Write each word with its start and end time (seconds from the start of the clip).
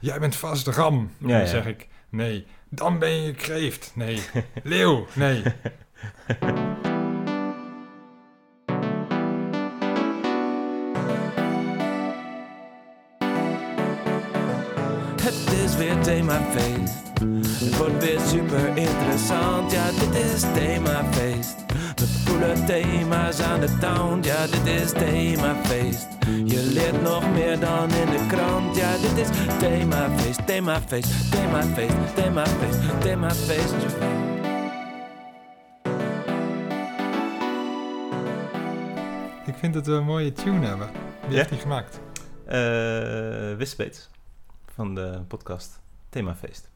jij 0.00 0.18
bent 0.18 0.36
vast 0.36 0.66
ram. 0.66 0.94
En 1.20 1.28
dan 1.28 1.38
ja. 1.38 1.46
zeg 1.46 1.66
ik, 1.66 1.88
nee, 2.08 2.46
dan 2.68 2.98
ben 2.98 3.22
je 3.22 3.32
kreeft. 3.32 3.92
Nee, 3.94 4.20
leeuw, 4.62 5.06
nee. 5.14 5.42
Het 15.22 15.52
is 15.64 15.76
weer 15.76 16.02
themafeest. 16.02 17.06
Het 17.64 17.76
wordt 17.76 18.04
weer 18.04 18.20
super 18.20 18.76
interessant. 18.76 19.72
Ja, 19.72 19.90
dit 19.90 20.14
is 20.14 20.40
themafeest. 20.40 21.57
Coole 22.38 22.64
thema's 22.64 23.40
aan 23.40 23.60
de 23.60 23.78
town. 23.78 24.22
Ja, 24.22 24.46
dit 24.46 24.66
is 24.66 24.92
themafeest. 24.92 26.06
Je 26.44 26.70
leert 26.72 27.02
nog 27.02 27.30
meer 27.32 27.60
dan 27.60 27.90
in 27.90 28.06
de 28.06 28.26
krant. 28.28 28.76
Ja, 28.76 28.96
dit 28.96 29.16
is 29.16 29.28
themafeest, 29.58 30.46
themafeest, 30.46 31.30
themafeest, 31.30 32.14
themafeest, 32.14 33.00
themafeest. 33.00 33.74
Ik 39.46 39.54
vind 39.54 39.74
dat 39.74 39.86
we 39.86 39.92
een 39.92 40.04
mooie 40.04 40.32
tune 40.32 40.66
hebben. 40.66 40.90
Wie 41.20 41.30
Ja? 41.30 41.36
heeft 41.36 41.48
die 41.48 41.58
gemaakt? 41.58 42.00
Eh 42.46 43.56
Wispeets 43.56 44.08
van 44.74 44.94
de 44.94 45.20
podcast 45.28 45.80
Themafeest. 46.08 46.68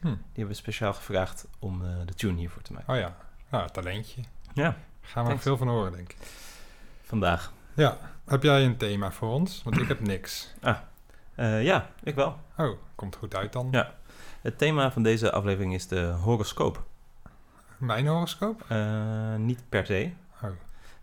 Hm. 0.00 0.06
Die 0.06 0.16
hebben 0.24 0.46
we 0.46 0.54
speciaal 0.54 0.92
gevraagd 0.94 1.46
om 1.58 1.84
eh, 1.84 1.90
de 2.04 2.14
tune 2.14 2.38
hiervoor 2.38 2.62
te 2.62 2.72
maken. 2.72 2.94
Oh 2.94 3.00
ja, 3.00 3.16
nou, 3.50 3.68
talentje. 3.70 4.22
Ja, 4.54 4.76
Gaan 5.04 5.22
we 5.22 5.28
Thanks. 5.28 5.42
veel 5.44 5.56
van 5.56 5.68
horen, 5.68 5.92
denk 5.92 6.10
ik. 6.12 6.16
vandaag. 7.04 7.52
Ja, 7.74 7.98
heb 8.24 8.42
jij 8.42 8.64
een 8.64 8.76
thema 8.76 9.10
voor 9.12 9.28
ons? 9.32 9.62
Want 9.62 9.78
ik 9.80 9.88
heb 9.88 10.00
niks. 10.00 10.54
Eh, 11.34 11.62
ja, 11.64 11.90
ik 12.02 12.14
wel. 12.14 12.38
Oh, 12.56 12.78
komt 12.94 13.16
goed 13.16 13.34
uit 13.36 13.52
dan. 13.52 13.68
Ja. 13.70 13.94
Het 14.40 14.58
thema 14.58 14.92
van 14.92 15.02
deze 15.02 15.32
aflevering 15.32 15.74
is 15.74 15.86
de 15.88 16.00
horoscoop. 16.04 16.82
Mijn 17.76 18.06
horoscoop? 18.06 18.64
Eh, 18.68 19.34
niet 19.36 19.60
per 19.68 19.86
se, 19.86 20.10
Oh, 20.42 20.50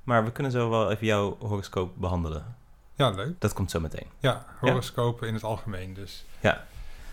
maar 0.04 0.24
we 0.26 0.32
kunnen 0.32 0.52
zo 0.52 0.70
wel 0.70 0.92
even 0.92 1.06
jouw 1.08 1.38
horoscoop 1.40 1.92
behandelen. 1.98 2.56
ja, 2.96 3.10
leuk. 3.10 3.42
Dat 3.42 3.54
komt 3.54 3.72
zo 3.72 3.80
meteen. 3.80 4.08
Ja, 4.20 4.46
horoscopen 4.60 5.28
in 5.28 5.34
het 5.34 5.44
algemeen 5.44 5.94
dus. 5.94 6.26
Ja. 6.40 6.66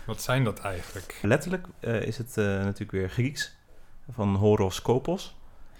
Wat 0.05 0.21
zijn 0.21 0.43
dat 0.43 0.59
eigenlijk? 0.59 1.19
Letterlijk 1.21 1.67
eh, 1.79 2.01
is 2.01 2.17
het 2.17 2.37
eh, 2.37 2.45
natuurlijk 2.45 2.91
weer 2.91 3.09
Grieks 3.09 3.55
van 4.11 4.35
horoskopos. 4.35 5.35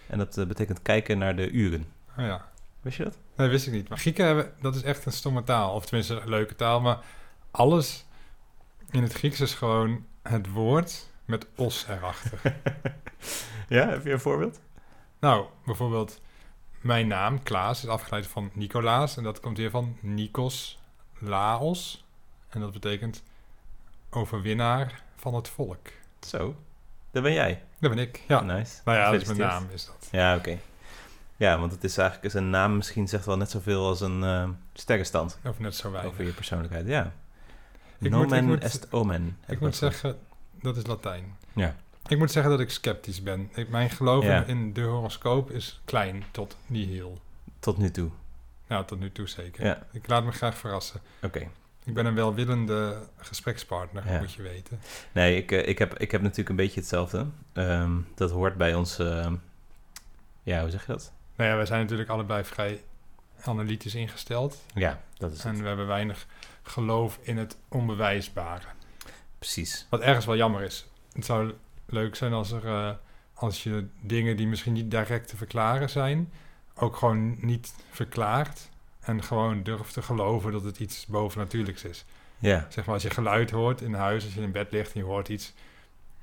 En 0.09 0.17
dat 0.17 0.37
eh, 0.37 0.45
betekent 0.45 0.81
kijken 0.81 1.17
naar 1.17 1.35
de 1.35 1.49
uren. 1.49 1.85
Oh 2.17 2.25
ja, 2.25 2.49
Wist 2.81 2.97
je 2.97 3.03
dat? 3.03 3.17
nee, 3.35 3.47
wist 3.47 3.67
ik 3.67 3.73
niet. 3.73 3.89
Maar 3.89 3.97
Grieken 3.97 4.25
hebben, 4.25 4.53
dat 4.61 4.75
is 4.75 4.83
echt 4.83 5.05
een 5.05 5.11
stomme 5.11 5.43
taal. 5.43 5.73
Of 5.73 5.85
tenminste 5.85 6.19
een 6.19 6.29
leuke 6.29 6.55
taal. 6.55 6.81
Maar 6.81 6.99
alles 7.51 8.05
in 8.89 9.03
het 9.03 9.13
Grieks 9.13 9.39
is 9.39 9.53
gewoon 9.53 10.05
het 10.21 10.49
woord 10.51 11.09
met 11.25 11.47
os 11.55 11.85
erachter. 11.87 12.41
ja, 13.77 13.87
heb 13.89 14.03
je 14.03 14.11
een 14.11 14.19
voorbeeld? 14.19 14.59
nou, 15.19 15.45
bijvoorbeeld 15.65 16.21
mijn 16.81 17.07
naam, 17.07 17.43
Klaas, 17.43 17.83
is 17.83 17.89
afgeleid 17.89 18.27
van 18.27 18.49
Nicolaas. 18.53 19.17
En 19.17 19.23
dat 19.23 19.39
komt 19.39 19.57
weer 19.57 19.69
van 19.69 19.97
Nikos 20.01 20.79
Laos. 21.19 22.05
En 22.49 22.59
dat 22.59 22.71
betekent 22.71 23.23
overwinnaar 24.09 25.03
van 25.15 25.33
het 25.33 25.47
volk. 25.49 25.87
Zo, 26.19 26.55
dat 27.11 27.23
ben 27.23 27.33
jij. 27.33 27.63
Dat 27.79 27.89
ben 27.95 27.99
ik, 27.99 28.21
ja. 28.27 28.41
Nice. 28.41 28.75
Nou 28.85 28.97
ja, 28.97 29.11
dat 29.11 29.21
is 29.21 29.27
mijn 29.27 29.39
naam, 29.39 29.67
is 29.73 29.85
dat. 29.85 30.07
Ja, 30.11 30.35
oké. 30.35 30.57
Ja, 31.37 31.59
want 31.59 31.71
het 31.71 31.83
is 31.83 31.97
eigenlijk 31.97 32.33
een 32.33 32.49
naam 32.49 32.75
misschien 32.75 33.07
zegt 33.07 33.25
wel 33.25 33.37
net 33.37 33.49
zoveel 33.49 33.85
als 33.85 34.01
een 34.01 34.23
eh 34.23 34.49
sterrenstand 34.73 35.39
Of 35.43 35.59
net 35.59 35.75
zo 35.75 35.91
weinig. 35.91 36.11
over 36.11 36.23
je 36.25 36.31
persoonlijkheid. 36.31 36.87
Ja. 36.87 37.11
Ik 37.99 38.11
Nomen 38.11 38.27
moet- 38.27 38.37
ik 38.37 38.43
moet- 38.43 38.63
est 38.63 38.91
omen. 38.93 39.37
Ik 39.47 39.59
moet 39.59 39.75
zeggen, 39.75 40.17
dat 40.61 40.77
is 40.77 40.85
Latijn. 40.85 41.37
Ja. 41.53 41.75
Ik 42.07 42.17
moet 42.17 42.31
zeggen 42.31 42.51
dat 42.51 42.59
ik 42.59 42.69
sceptisch 42.69 43.23
ben. 43.23 43.49
Ik, 43.55 43.69
mijn 43.69 43.89
geloof 43.89 44.23
Ja. 44.23 44.43
in 44.43 44.73
de 44.73 44.81
horoscoop 44.81 45.51
is 45.51 45.81
klein 45.85 46.23
tot 46.31 46.57
nihil. 46.65 47.21
Tot 47.59 47.77
nu 47.77 47.91
toe. 47.91 48.09
Nou, 48.67 48.85
tot 48.85 48.99
nu 48.99 49.11
toe 49.11 49.27
zeker. 49.27 49.65
Ja. 49.65 49.87
Ik 49.91 50.07
laat 50.07 50.23
me 50.23 50.31
graag 50.31 50.57
verrassen. 50.57 51.01
Oké. 51.21 51.47
Ik 51.85 51.93
ben 51.93 52.05
een 52.05 52.15
welwillende 52.15 53.07
gesprekspartner, 53.17 54.11
Ja. 54.11 54.19
moet 54.19 54.33
je 54.33 54.41
weten. 54.41 54.79
Nee, 55.11 55.37
ik, 55.37 55.51
eh, 55.51 55.67
ik, 55.67 55.77
heb, 55.79 55.97
ik 55.99 56.11
heb 56.11 56.21
natuurlijk 56.21 56.49
een 56.49 56.55
beetje 56.55 56.79
hetzelfde. 56.79 57.25
Ehm, 57.53 57.91
dat 58.15 58.31
hoort 58.31 58.57
bij 58.57 58.75
ons... 58.75 58.99
ehm, 58.99 59.35
ja, 60.43 60.61
hoe 60.61 60.69
zeg 60.69 60.85
je 60.85 60.91
dat? 60.91 61.11
Nou 61.35 61.49
ja, 61.49 61.55
wij 61.55 61.65
zijn 61.65 61.81
natuurlijk 61.81 62.09
allebei 62.09 62.43
vrij 62.43 62.83
analytisch 63.41 63.95
ingesteld. 63.95 64.63
Ja, 64.73 65.01
dat 65.17 65.31
is 65.31 65.43
En 65.45 65.51
het. 65.51 65.61
we 65.61 65.67
hebben 65.67 65.87
weinig 65.87 66.25
geloof 66.63 67.19
in 67.21 67.37
het 67.37 67.57
onbewijsbare. 67.67 68.67
Precies. 69.39 69.87
Wat 69.89 70.01
ergens 70.01 70.25
wel 70.25 70.35
jammer 70.35 70.61
is. 70.61 70.87
Het 71.13 71.25
zou 71.25 71.53
leuk 71.85 72.15
zijn 72.15 72.33
als, 72.33 72.51
er, 72.51 72.65
eh, 72.67 72.91
als 73.33 73.63
je 73.63 73.87
dingen 74.01 74.37
die 74.37 74.47
misschien 74.47 74.73
niet 74.73 74.91
direct 74.91 75.27
te 75.27 75.37
verklaren 75.37 75.89
zijn, 75.89 76.31
ook 76.75 76.95
gewoon 76.95 77.37
niet 77.45 77.73
verklaart. 77.91 78.69
En 78.99 79.23
gewoon 79.23 79.63
durft 79.63 79.93
te 79.93 80.01
geloven 80.01 80.51
dat 80.51 80.63
het 80.63 80.79
iets 80.79 81.05
bovennatuurlijks 81.05 81.83
is. 81.83 82.05
Ja, 82.39 82.65
Zeg 82.69 82.85
maar 82.85 82.93
als 82.93 83.03
je 83.03 83.09
geluid 83.09 83.51
hoort 83.51 83.81
in 83.81 83.93
huis, 83.93 84.23
als 84.23 84.33
je 84.33 84.41
in 84.41 84.51
bed 84.51 84.71
ligt 84.71 84.93
en 84.93 84.99
je 84.99 85.05
hoort 85.05 85.29
iets, 85.29 85.53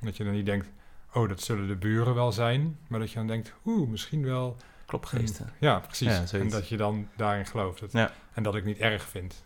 dat 0.00 0.16
je 0.16 0.24
dan 0.24 0.32
niet 0.32 0.46
denkt, 0.46 0.68
oh 1.12 1.28
dat 1.28 1.40
zullen 1.40 1.68
de 1.68 1.76
buren 1.76 2.14
wel 2.14 2.32
zijn. 2.32 2.78
Maar 2.88 3.00
dat 3.00 3.10
je 3.10 3.16
dan 3.16 3.26
denkt, 3.26 3.52
oeh, 3.64 3.88
misschien 3.88 4.24
wel. 4.24 4.56
klopgeesten. 4.86 5.52
Ja, 5.58 5.78
precies. 5.78 6.30
Ja, 6.30 6.38
en 6.38 6.48
dat 6.48 6.68
je 6.68 6.76
dan 6.76 7.08
daarin 7.16 7.46
gelooft. 7.46 7.80
Dat, 7.80 7.92
Ja. 7.92 8.12
En 8.32 8.42
dat 8.42 8.54
ik 8.54 8.64
niet 8.64 8.78
erg 8.78 9.02
vind. 9.02 9.44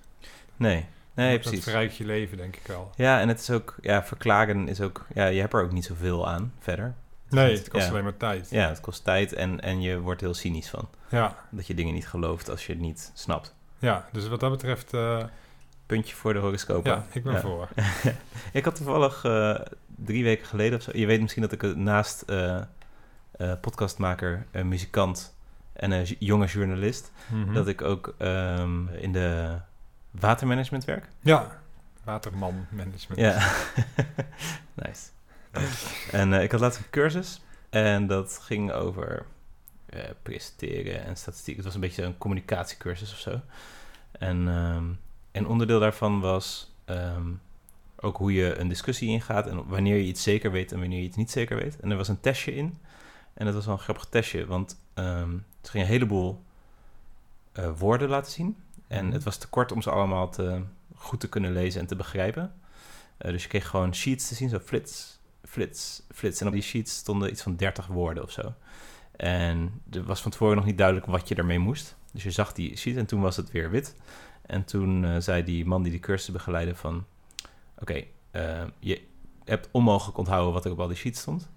Nee, 0.56 0.86
nee, 1.14 1.32
dat 1.32 1.40
precies. 1.40 1.64
verrijkt 1.64 1.96
je 1.96 2.04
leven, 2.04 2.36
denk 2.36 2.56
ik 2.56 2.66
wel. 2.66 2.92
Ja, 2.96 3.20
en 3.20 3.28
het 3.28 3.40
is 3.40 3.50
ook... 3.50 3.76
Ja, 3.80 4.04
verklaren 4.04 4.68
is 4.68 4.80
ook... 4.80 5.06
Ja, 5.14 5.26
je 5.26 5.40
hebt 5.40 5.52
er 5.52 5.62
ook 5.62 5.72
niet 5.72 5.84
zoveel 5.84 6.28
aan 6.28 6.52
verder. 6.58 6.94
Nee, 7.30 7.56
het 7.56 7.68
kost 7.68 7.84
Ja. 7.84 7.90
alleen 7.90 8.02
maar 8.04 8.16
tijd. 8.16 8.50
Ja, 8.50 8.68
het 8.68 8.80
kost 8.80 9.04
tijd 9.04 9.32
en, 9.32 9.60
en 9.60 9.80
je 9.80 10.00
wordt 10.00 10.20
heel 10.20 10.34
cynisch 10.34 10.68
van. 10.68 10.88
Ja, 11.08 11.36
Dat 11.50 11.66
je 11.66 11.74
dingen 11.74 11.94
niet 11.94 12.08
gelooft 12.08 12.50
als 12.50 12.66
je 12.66 12.72
het 12.72 12.80
niet 12.80 13.10
snapt. 13.14 13.54
ja, 13.78 14.08
dus 14.12 14.28
wat 14.28 14.40
dat 14.40 14.50
betreft, 14.50 14.94
eh, 14.94 15.24
Puntje 15.86 16.14
voor 16.16 16.32
de 16.32 16.38
horoscoop. 16.38 16.86
ja, 16.86 17.04
ik 17.12 17.22
ben 17.22 17.32
Ja. 17.32 17.40
voor. 17.40 17.68
Ik 18.52 18.64
had 18.64 18.74
toevallig 18.76 19.24
eh, 19.24 19.60
drie 20.04 20.24
weken 20.24 20.46
geleden 20.46 20.78
of 20.78 20.84
zo... 20.84 20.90
Je 20.94 21.06
weet 21.06 21.20
misschien 21.20 21.42
dat 21.42 21.52
ik 21.52 21.76
naast 21.76 22.22
eh, 22.22 22.60
podcastmaker, 23.60 24.46
muzikant 24.64 25.34
en 25.72 25.90
een 25.90 26.16
jonge 26.18 26.46
journalist... 26.46 27.12
Mhm. 27.28 27.52
dat 27.54 27.68
ik 27.68 27.82
ook 27.82 28.14
ehm, 28.18 28.88
in 28.88 29.12
de 29.12 29.56
watermanagement 30.10 30.84
werk. 30.84 31.08
Ja, 31.20 31.60
waterman 32.04 32.66
management. 32.70 33.20
Ja. 33.20 33.52
nice. 34.84 35.08
En 36.10 36.32
eh, 36.32 36.42
ik 36.42 36.50
had 36.50 36.60
laatst 36.60 36.78
een 36.78 36.90
cursus 36.90 37.40
en 37.70 38.06
dat 38.06 38.38
ging 38.42 38.72
over 38.72 39.26
eh, 39.86 40.02
presenteren 40.22 41.04
en 41.04 41.16
statistiek. 41.16 41.56
Het 41.56 41.64
was 41.64 41.74
een 41.74 41.80
beetje 41.80 42.02
een 42.02 42.18
communicatiecursus 42.18 43.12
of 43.12 43.18
zo. 43.18 43.40
En, 44.12 44.48
ehm, 44.48 44.84
en 45.32 45.46
onderdeel 45.46 45.80
daarvan 45.80 46.20
was 46.20 46.74
ehm, 46.84 47.28
ook 47.96 48.16
hoe 48.16 48.32
je 48.32 48.56
een 48.58 48.68
discussie 48.68 49.08
ingaat 49.08 49.46
en 49.46 49.66
wanneer 49.66 49.96
je 49.96 50.02
iets 50.04 50.22
zeker 50.22 50.50
weet 50.52 50.72
en 50.72 50.78
wanneer 50.80 50.98
je 50.98 51.04
iets 51.04 51.16
niet 51.16 51.30
zeker 51.30 51.56
weet. 51.56 51.80
En 51.80 51.90
er 51.90 51.96
was 51.96 52.08
een 52.08 52.20
testje 52.20 52.54
in. 52.54 52.78
En 53.34 53.44
dat 53.44 53.54
was 53.54 53.64
wel 53.66 53.74
een 53.74 53.80
grappig 53.80 54.04
testje, 54.04 54.46
want 54.46 54.80
ehm 54.94 55.36
ze 55.62 55.70
gingen 55.70 55.86
een 55.86 55.92
heleboel 55.92 56.42
eh, 57.52 57.70
woorden 57.78 58.08
laten 58.08 58.32
zien. 58.32 58.56
En 58.88 59.04
Mhm. 59.04 59.14
het 59.14 59.22
was 59.22 59.36
te 59.36 59.48
kort 59.48 59.72
om 59.72 59.82
ze 59.82 59.90
allemaal 59.90 60.28
te, 60.30 60.62
goed 60.94 61.20
te 61.20 61.28
kunnen 61.28 61.52
lezen 61.52 61.80
en 61.80 61.86
te 61.86 61.96
begrijpen. 61.96 62.52
Dus 63.18 63.42
je 63.42 63.48
kreeg 63.48 63.68
gewoon 63.68 63.94
sheets 63.94 64.28
te 64.28 64.34
zien, 64.34 64.48
zo 64.48 64.58
flits, 64.58 65.18
flits, 65.50 66.02
flits. 66.14 66.40
En 66.40 66.46
op 66.46 66.52
die 66.52 66.62
sheets 66.62 66.96
stonden 66.96 67.30
iets 67.30 67.42
van 67.42 67.56
30 67.56 67.86
woorden 67.86 68.22
of 68.22 68.30
zo. 68.30 68.54
En 69.16 69.82
er 69.90 70.04
was 70.04 70.22
van 70.22 70.30
tevoren 70.30 70.56
nog 70.56 70.64
niet 70.64 70.78
duidelijk 70.78 71.06
wat 71.06 71.28
je 71.28 71.34
ermee 71.34 71.58
moest. 71.58 71.96
Dus 72.12 72.22
je 72.22 72.30
zag 72.30 72.52
die 72.52 72.76
sheet 72.76 72.96
en 72.96 73.06
toen 73.06 73.20
was 73.20 73.36
het 73.36 73.50
weer 73.50 73.70
wit. 73.70 73.96
En 74.42 74.64
toen 74.64 75.04
eh, 75.04 75.16
zei 75.18 75.44
die 75.44 75.66
man 75.66 75.82
die 75.82 75.92
de 75.92 75.98
cursus 75.98 76.32
begeleidde 76.32 76.74
van... 76.74 77.04
Oké, 77.78 78.04
eh, 78.30 78.62
je 78.78 79.02
hebt 79.44 79.68
onmogelijk 79.70 80.18
onthouden 80.18 80.52
wat 80.52 80.64
er 80.64 80.72
op 80.72 80.80
al 80.80 80.88
die 80.88 80.96
sheets 80.96 81.20
stond. 81.20 81.50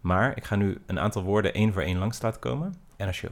Maar 0.00 0.36
ik 0.36 0.44
ga 0.44 0.56
nu 0.56 0.82
een 0.86 0.98
aantal 0.98 1.22
woorden 1.22 1.54
één 1.54 1.72
voor 1.72 1.82
één 1.82 1.98
langs 1.98 2.22
laten 2.22 2.40
komen. 2.40 2.74
En 2.96 3.06
als 3.06 3.20
je 3.20 3.30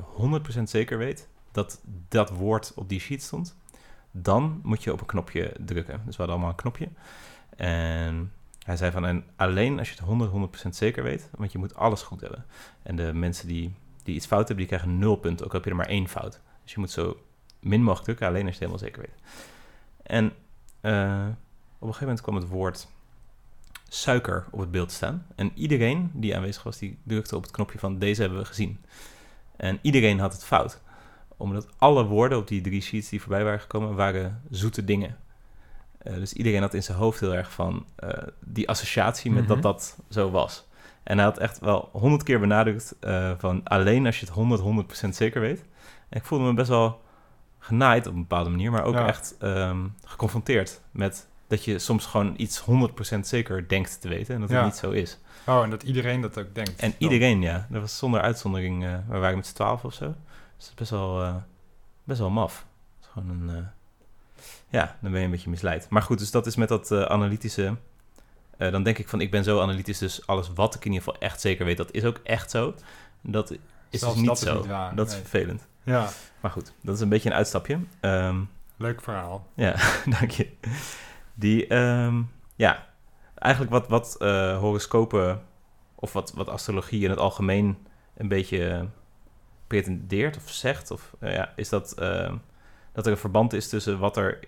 100% 0.58 0.62
zeker 0.62 0.98
weet 0.98 1.28
dat 1.52 1.80
dat 2.08 2.30
woord 2.30 2.72
op 2.74 2.88
die 2.88 3.00
sheet 3.00 3.22
stond... 3.22 3.56
dan 4.10 4.60
moet 4.62 4.82
je 4.82 4.92
op 4.92 5.00
een 5.00 5.06
knopje 5.06 5.52
drukken. 5.58 6.02
Dus 6.04 6.16
we 6.16 6.22
hadden 6.22 6.34
allemaal 6.34 6.50
een 6.50 6.62
knopje. 6.62 6.88
En 7.56 8.32
hij 8.64 8.76
zei 8.76 8.90
van, 8.90 9.06
en 9.06 9.24
alleen 9.36 9.78
als 9.78 9.88
je 9.88 9.94
het 9.94 10.04
100, 10.04 10.66
100% 10.66 10.68
zeker 10.68 11.02
weet, 11.02 11.28
want 11.36 11.52
je 11.52 11.58
moet 11.58 11.74
alles 11.74 12.02
goed 12.02 12.20
hebben. 12.20 12.44
En 12.82 12.96
de 12.96 13.12
mensen 13.12 13.48
die, 13.48 13.74
die 14.02 14.14
iets 14.14 14.26
fout 14.26 14.48
hebben, 14.48 14.66
die 14.66 14.76
krijgen 14.76 14.98
nul 14.98 15.16
punten, 15.16 15.46
ook 15.46 15.52
al 15.52 15.56
heb 15.56 15.64
je 15.64 15.70
er 15.70 15.76
maar 15.76 15.88
één 15.88 16.08
fout. 16.08 16.40
Dus 16.62 16.72
je 16.72 16.80
moet 16.80 16.90
zo 16.90 17.16
min 17.60 17.80
mogelijk 17.80 18.04
drukken, 18.04 18.26
alleen 18.26 18.46
als 18.46 18.58
je 18.58 18.64
het 18.64 18.72
helemaal 18.72 18.90
zeker 18.90 19.00
weet. 19.00 19.44
En 20.02 20.32
eh, 20.80 21.26
op 21.78 21.88
een 21.88 21.94
gegeven 21.94 22.00
moment 22.00 22.20
kwam 22.20 22.34
het 22.34 22.48
woord 22.48 22.88
suiker 23.88 24.46
op 24.50 24.60
het 24.60 24.70
beeld 24.70 24.92
staan. 24.92 25.26
En 25.34 25.50
iedereen 25.54 26.10
die 26.12 26.36
aanwezig 26.36 26.62
was, 26.62 26.78
die 26.78 26.98
drukte 27.02 27.36
op 27.36 27.42
het 27.42 27.50
knopje 27.50 27.78
van 27.78 27.98
deze 27.98 28.20
hebben 28.20 28.38
we 28.38 28.44
gezien. 28.44 28.84
En 29.56 29.78
iedereen 29.82 30.18
had 30.18 30.32
het 30.32 30.44
fout. 30.44 30.80
Omdat 31.36 31.68
alle 31.78 32.04
woorden 32.04 32.38
op 32.38 32.48
die 32.48 32.60
drie 32.60 32.80
sheets 32.80 33.08
die 33.08 33.20
voorbij 33.20 33.44
waren 33.44 33.60
gekomen, 33.60 33.94
waren 33.94 34.42
zoete 34.50 34.84
dingen. 34.84 35.16
Eh, 36.04 36.14
dus 36.14 36.32
iedereen 36.32 36.60
had 36.60 36.74
in 36.74 36.82
zijn 36.82 36.98
hoofd 36.98 37.20
heel 37.20 37.34
erg 37.34 37.52
van 37.52 37.86
eh, 37.96 38.08
die 38.40 38.68
associatie 38.68 39.30
met 39.30 39.42
Mhm. 39.44 39.52
dat 39.52 39.62
dat 39.62 39.98
zo 40.10 40.30
was. 40.30 40.66
En 41.02 41.16
hij 41.16 41.26
had 41.26 41.38
echt 41.38 41.58
wel 41.58 41.88
honderd 41.92 42.22
keer 42.22 42.40
benadrukt 42.40 42.96
eh, 43.00 43.32
van 43.38 43.60
alleen 43.64 44.06
als 44.06 44.20
je 44.20 44.26
het 44.26 44.34
100, 44.34 44.60
100% 44.60 45.16
zeker 45.16 45.40
weet. 45.40 45.64
En 46.08 46.18
ik 46.18 46.24
voelde 46.24 46.44
me 46.44 46.54
best 46.54 46.68
wel 46.68 47.02
genaaid 47.58 48.06
op 48.06 48.12
een 48.14 48.20
bepaalde 48.20 48.50
manier, 48.50 48.70
maar 48.70 48.84
ook 48.84 48.94
Ja. 48.94 49.06
echt 49.06 49.36
ehm, 49.38 49.86
geconfronteerd 50.04 50.80
met 50.90 51.26
dat 51.46 51.64
je 51.64 51.78
soms 51.78 52.06
gewoon 52.06 52.34
iets 52.36 52.58
100% 52.58 53.26
zeker 53.26 53.68
denkt 53.68 54.00
te 54.00 54.08
weten 54.08 54.34
en 54.34 54.40
dat 54.40 54.48
het 54.48 54.58
Ja. 54.58 54.64
niet 54.64 54.76
zo 54.76 54.90
is. 54.90 55.18
Oh, 55.46 55.62
en 55.62 55.70
dat 55.70 55.82
iedereen 55.82 56.20
dat 56.20 56.38
ook 56.38 56.54
denkt. 56.54 56.80
En 56.80 56.88
Dan. 56.90 56.98
iedereen, 57.10 57.42
ja. 57.42 57.66
Dat 57.70 57.80
was 57.80 57.98
zonder 57.98 58.20
uitzondering. 58.20 58.82
we 59.08 59.18
waren 59.18 59.36
met 59.36 59.46
z'n 59.46 59.54
twaalf 59.54 59.84
of 59.84 59.94
zo. 59.94 60.04
Dus 60.06 60.14
dat 60.56 60.68
is 60.68 60.74
best 60.74 60.90
wel, 60.90 61.42
best 62.04 62.18
wel 62.18 62.30
maf. 62.30 62.66
Het 62.96 63.04
is 63.06 63.10
gewoon 63.12 63.28
een... 63.48 63.66
ja, 64.74 64.96
dan 65.00 65.10
ben 65.10 65.20
je 65.20 65.24
een 65.26 65.30
beetje 65.32 65.50
misleid. 65.50 65.86
Maar 65.88 66.02
goed, 66.02 66.18
dus 66.18 66.30
dat 66.30 66.46
is 66.46 66.56
met 66.56 66.68
dat 66.68 66.90
eh, 66.90 67.02
analytische... 67.02 67.76
eh, 68.56 68.72
dan 68.72 68.82
denk 68.82 68.98
ik 68.98 69.08
van, 69.08 69.20
ik 69.20 69.30
ben 69.30 69.44
zo 69.44 69.60
analytisch, 69.60 69.98
dus 69.98 70.26
alles 70.26 70.50
wat 70.54 70.74
ik 70.74 70.84
in 70.84 70.92
ieder 70.92 71.04
geval 71.06 71.20
echt 71.20 71.40
zeker 71.40 71.64
weet, 71.64 71.76
dat 71.76 71.92
is 71.92 72.04
ook 72.04 72.20
echt 72.22 72.50
zo. 72.50 72.74
Dat 73.20 73.50
is 73.90 74.00
Zelfs 74.00 74.14
dus 74.14 74.16
niet 74.16 74.26
dat 74.26 74.42
is 74.42 74.48
zo. 74.48 74.56
niet 74.58 74.66
waar, 74.66 74.94
dat 74.94 75.08
is 75.08 75.14
vervelend. 75.14 75.66
Ja, 75.82 76.08
Maar 76.40 76.50
goed, 76.50 76.72
dat 76.82 76.94
is 76.94 77.00
een 77.00 77.08
beetje 77.08 77.30
een 77.30 77.36
uitstapje. 77.36 77.78
Ehm, 78.00 78.40
leuk 78.76 79.00
verhaal. 79.02 79.46
ja, 79.54 79.74
dank 80.18 80.30
je. 80.30 80.48
Die, 81.34 81.66
ehm, 81.66 82.22
ja, 82.56 82.86
eigenlijk 83.34 83.72
wat, 83.72 83.88
wat 83.88 84.16
eh, 84.18 84.58
horoscopen 84.58 85.42
of 85.94 86.12
wat, 86.12 86.32
wat 86.32 86.48
astrologie 86.48 87.04
in 87.04 87.10
het 87.10 87.18
algemeen 87.18 87.78
een 88.16 88.28
beetje 88.28 88.88
pretendeert 89.66 90.36
of 90.36 90.50
zegt, 90.50 90.90
of, 90.90 91.14
ja, 91.20 91.52
is 91.56 91.68
dat, 91.68 91.92
ehm, 91.92 92.36
dat 92.92 93.06
er 93.06 93.12
een 93.12 93.18
verband 93.18 93.52
is 93.52 93.68
tussen 93.68 93.98
wat 93.98 94.16
er 94.16 94.38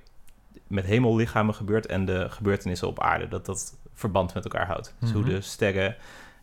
met 0.66 0.84
hemellichamen 0.84 1.54
gebeurt 1.54 1.86
en 1.86 2.04
de 2.04 2.26
gebeurtenissen 2.30 2.88
op 2.88 3.00
aarde. 3.00 3.28
Dat 3.28 3.46
dat 3.46 3.76
verband 3.94 4.34
met 4.34 4.44
elkaar 4.44 4.66
houdt. 4.66 4.94
Dus 4.98 5.12
hoe 5.12 5.20
Mhm. 5.22 5.30
de 5.30 5.40
sterren 5.40 5.96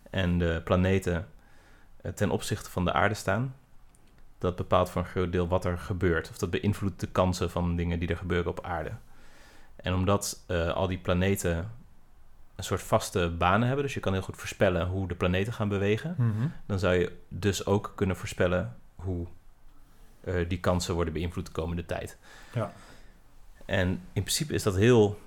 en 0.10 0.38
de 0.38 0.62
planeten 0.63 1.27
eh, 2.01 2.12
ten 2.12 2.30
opzichte 2.30 2.69
van 2.69 2.86
de 2.86 2.94
aarde 2.94 3.13
staan. 3.15 3.56
Dat 4.38 4.56
bepaalt 4.56 4.89
voor 4.89 5.01
een 5.01 5.07
groot 5.07 5.31
deel 5.31 5.48
wat 5.48 5.65
er 5.65 5.77
gebeurt. 5.77 6.30
Of 6.30 6.38
dat 6.38 6.50
beïnvloedt 6.50 7.00
de 7.00 7.07
kansen 7.07 7.50
van 7.50 7.75
dingen 7.75 8.00
die 8.00 8.07
er 8.10 8.18
gebeuren 8.18 8.51
op 8.51 8.63
aarde. 8.65 8.92
En 9.75 9.94
omdat 9.94 10.44
eh, 10.48 10.69
al 10.74 10.88
die 10.88 10.98
planeten 10.98 11.71
een 12.56 12.63
soort 12.63 12.81
vaste 12.81 13.30
banen 13.38 13.68
hebben, 13.68 13.86
dus 13.86 13.94
je 13.94 14.00
kan 14.00 14.13
heel 14.13 14.21
goed 14.21 14.38
voorspellen 14.38 14.88
hoe 14.88 15.07
de 15.07 15.15
planeten 15.15 15.54
gaan 15.54 15.68
bewegen, 15.69 16.15
Mhm. 16.18 16.48
dan 16.65 16.80
zou 16.80 16.94
je 16.94 17.12
dus 17.27 17.65
ook 17.65 17.92
kunnen 17.95 18.15
voorspellen 18.15 18.75
hoe 18.95 19.27
eh, 20.24 20.36
die 20.48 20.60
kansen 20.60 20.94
worden 20.95 21.13
beïnvloed 21.13 21.45
de 21.45 21.51
komende 21.51 21.86
tijd. 21.86 22.18
Ja. 22.54 22.71
En 23.65 23.88
in 23.89 24.21
principe 24.21 24.54
is 24.54 24.63
dat 24.63 24.75
heel 24.75 25.19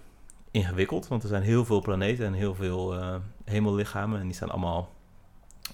ingewikkeld, 0.51 1.09
want 1.09 1.23
er 1.23 1.29
zijn 1.29 1.43
heel 1.43 1.65
veel 1.65 1.81
planeten 1.81 2.27
en 2.27 2.33
heel 2.33 2.55
veel 2.55 2.95
eh, 2.95 3.15
hemellichamen 3.45 4.21
en 4.21 4.27
die 4.27 4.35
staan 4.35 4.51
allemaal 4.51 4.95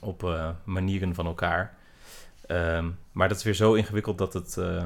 op 0.01 0.25
eh, 0.25 0.51
manieren 0.65 1.15
van 1.15 1.27
elkaar. 1.27 1.75
Ehm, 2.47 2.91
maar 3.13 3.29
dat 3.29 3.37
is 3.37 3.43
weer 3.43 3.55
zo 3.55 3.75
ingewikkeld 3.75 4.19
dat 4.19 4.33
het, 4.33 4.57
eh, 4.57 4.85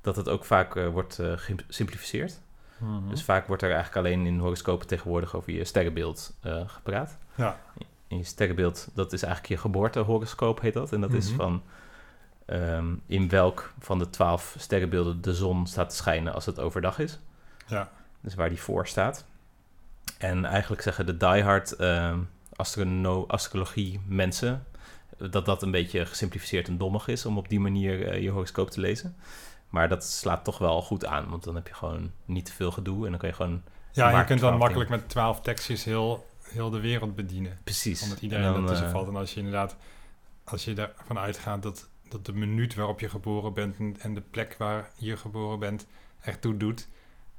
dat 0.00 0.16
het 0.16 0.28
ook 0.28 0.44
vaak 0.44 0.74
wordt 0.74 1.20
gesimplificeerd. 1.36 2.40
Mhm. 2.78 3.08
Dus 3.08 3.24
vaak 3.24 3.46
wordt 3.46 3.62
er 3.62 3.72
eigenlijk 3.72 4.06
alleen 4.06 4.26
in 4.26 4.38
horoscopen 4.38 4.86
tegenwoordig 4.86 5.36
over 5.36 5.52
je 5.52 5.64
sterrenbeeld 5.64 6.34
gepraat. 6.66 7.18
Ja. 7.34 7.60
In 8.08 8.16
je 8.16 8.24
sterrenbeeld, 8.24 8.88
dat 8.94 9.12
is 9.12 9.22
eigenlijk 9.22 9.52
je 9.52 9.60
geboortehoroscoop, 9.60 10.60
heet 10.60 10.74
dat. 10.74 10.92
En 10.92 11.00
dat 11.00 11.12
is 11.12 11.28
Mhm. 11.28 11.36
van 11.36 11.62
ehm, 12.46 12.94
in 13.06 13.28
welk 13.28 13.72
van 13.78 13.98
de 13.98 14.10
twaalf 14.10 14.54
sterrenbeelden 14.58 15.22
de 15.22 15.34
zon 15.34 15.66
staat 15.66 15.90
te 15.90 15.96
schijnen 15.96 16.34
als 16.34 16.46
het 16.46 16.60
overdag 16.60 16.98
is. 16.98 17.18
Ja. 17.66 17.90
Dus 18.20 18.34
waar 18.34 18.48
die 18.48 18.60
voor 18.60 18.86
staat. 18.86 19.24
En 20.18 20.44
eigenlijk 20.44 20.82
zeggen 20.82 21.06
de 21.06 21.16
diehard 21.16 21.72
ehm 21.72 22.18
astrono 22.56 23.24
astrologie 23.26 24.00
mensen 24.06 24.66
dat 25.18 25.46
dat 25.46 25.62
een 25.62 25.70
beetje 25.70 26.06
gesimplificeerd 26.06 26.68
en 26.68 26.78
dommig 26.78 27.08
is 27.08 27.26
om 27.26 27.38
op 27.38 27.48
die 27.48 27.60
manier 27.60 28.08
eh, 28.08 28.22
je 28.22 28.30
horoscoop 28.30 28.70
te 28.70 28.80
lezen. 28.80 29.16
Maar 29.68 29.88
dat 29.88 30.04
slaat 30.04 30.44
toch 30.44 30.58
wel 30.58 30.82
goed 30.82 31.06
aan, 31.06 31.28
want 31.28 31.44
dan 31.44 31.54
heb 31.54 31.68
je 31.68 31.74
gewoon 31.74 32.10
niet 32.24 32.44
te 32.44 32.52
veel 32.52 32.70
gedoe 32.70 33.04
en 33.04 33.10
dan 33.10 33.20
kan 33.20 33.28
je 33.28 33.34
gewoon 33.34 33.62
Ja, 33.92 34.18
je 34.18 34.24
kunt 34.24 34.40
dan 34.40 34.48
12 34.48 34.58
makkelijk 34.58 34.90
met 34.90 35.08
twaalf 35.08 35.40
tekstjes 35.40 35.84
heel, 35.84 36.26
heel 36.42 36.70
de 36.70 36.80
wereld 36.80 37.14
bedienen. 37.14 37.58
precies. 37.64 38.02
Omdat 38.02 38.20
iedereen 38.20 38.44
En 38.44 38.52
dan, 38.52 38.62
ertussen 38.62 38.90
valt. 38.90 39.08
En 39.08 39.16
als 39.16 39.32
je 39.32 39.38
inderdaad, 39.38 39.76
als 40.44 40.64
je 40.64 40.74
ervan 40.98 41.18
uitgaat 41.18 41.62
dat, 41.62 41.88
dat 42.08 42.26
de 42.26 42.32
minuut 42.32 42.74
waarop 42.74 43.00
je 43.00 43.08
geboren 43.08 43.52
bent 43.54 43.76
en, 43.98 44.14
de 44.14 44.20
plek 44.30 44.54
waar 44.58 44.90
je 44.96 45.16
geboren 45.16 45.58
bent 45.58 45.86
echt 46.20 46.40
toe 46.40 46.56
doet, 46.56 46.88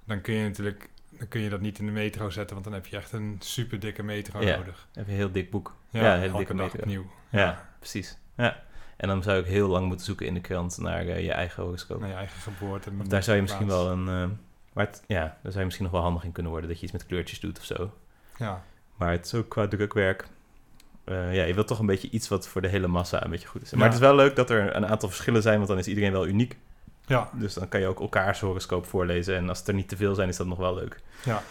dan 0.06 0.22
kun 0.22 0.34
je 0.34 0.44
natuurlijk 0.48 0.90
dan 1.10 1.28
kun 1.28 1.42
je 1.42 1.50
dat 1.50 1.62
niet 1.62 1.80
in 1.80 1.86
de 1.86 1.92
metro 1.92 2.30
zetten, 2.30 2.54
want 2.54 2.64
dan 2.66 2.74
heb 2.76 2.86
je 2.86 2.98
echt 2.98 3.12
een 3.12 3.36
super 3.40 3.80
dikke 3.80 4.04
metro 4.04 4.42
Ja. 4.42 4.58
nodig. 4.58 4.88
heb 4.94 5.06
je 5.06 5.12
een 5.12 5.18
heel 5.18 5.32
dik 5.32 5.52
boek. 5.52 5.76
Ja, 5.90 6.02
Ja, 6.02 6.12
hele 6.14 6.26
elke 6.26 6.38
dikke 6.38 6.54
dag 6.56 6.64
metro. 6.66 6.80
opnieuw. 6.80 7.06
Ja, 7.30 7.70
precies. 7.80 8.18
Ja. 8.36 8.64
En 8.98 9.08
dan 9.08 9.24
zou 9.24 9.40
ik 9.40 9.46
heel 9.46 9.68
lang 9.68 9.88
moeten 9.88 10.06
zoeken 10.06 10.26
in 10.26 10.34
de 10.34 10.42
krant 10.42 10.78
naar 10.78 11.06
eh, 11.08 11.24
je 11.24 11.32
eigen 11.32 11.64
horoscoop. 11.64 12.00
Naar 12.00 12.10
je 12.10 12.16
eigen 12.16 12.42
geboorte. 12.42 12.92
Of 13.02 13.08
daar 13.08 13.24
zou 13.24 13.36
je 13.36 13.42
misschien 13.42 13.66
plaats. 13.66 13.84
wel 13.84 13.92
een... 13.92 14.08
eh, 14.30 14.38
maar 14.74 14.86
het- 14.86 15.04
ja, 15.08 15.20
daar 15.22 15.38
zou 15.42 15.58
je 15.60 15.64
misschien 15.64 15.86
nog 15.86 15.94
wel 15.94 16.04
handig 16.04 16.24
in 16.24 16.32
kunnen 16.32 16.52
worden, 16.52 16.70
dat 16.70 16.80
je 16.80 16.84
iets 16.84 16.94
met 16.94 17.06
kleurtjes 17.06 17.40
doet 17.40 17.58
of 17.60 17.64
zo. 17.66 17.94
Ja, 18.38 18.64
Maar 18.96 19.12
het 19.12 19.26
is 19.26 19.34
ook 19.34 19.50
qua 19.50 19.68
drukwerk. 19.68 20.28
Eh, 21.08 21.36
ja, 21.36 21.44
je 21.44 21.54
wilt 21.54 21.68
toch 21.68 21.80
een 21.80 21.86
beetje 21.86 22.10
iets 22.10 22.28
wat 22.28 22.48
voor 22.48 22.62
de 22.62 22.68
hele 22.68 22.88
massa 22.88 23.24
een 23.24 23.30
beetje 23.30 23.48
goed 23.48 23.62
is. 23.62 23.72
Maar 23.72 23.80
Ja. 23.80 23.86
het 23.86 23.94
is 23.94 24.00
wel 24.00 24.16
leuk 24.16 24.36
dat 24.36 24.50
er 24.50 24.76
een 24.76 24.88
aantal 24.88 25.10
verschillen 25.10 25.42
zijn, 25.42 25.56
want 25.58 25.68
dan 25.68 25.78
is 25.78 25.88
iedereen 25.88 26.12
wel 26.12 26.28
uniek. 26.28 26.58
ja, 27.06 27.30
Dus 27.34 27.54
dan 27.54 27.70
kan 27.70 27.80
je 27.80 27.88
ook 27.88 28.00
elkaars 28.00 28.40
horoscoop 28.40 28.86
voorlezen. 28.86 29.36
En 29.36 29.50
als 29.50 29.60
het 29.60 29.68
er 29.68 29.74
niet 29.74 29.90
te 29.90 29.96
veel 29.98 30.16
zijn, 30.16 30.30
is 30.30 30.38
dat 30.38 30.48
nog 30.48 30.58
wel 30.58 30.76
leuk. 30.76 31.00
ja. 31.24 31.42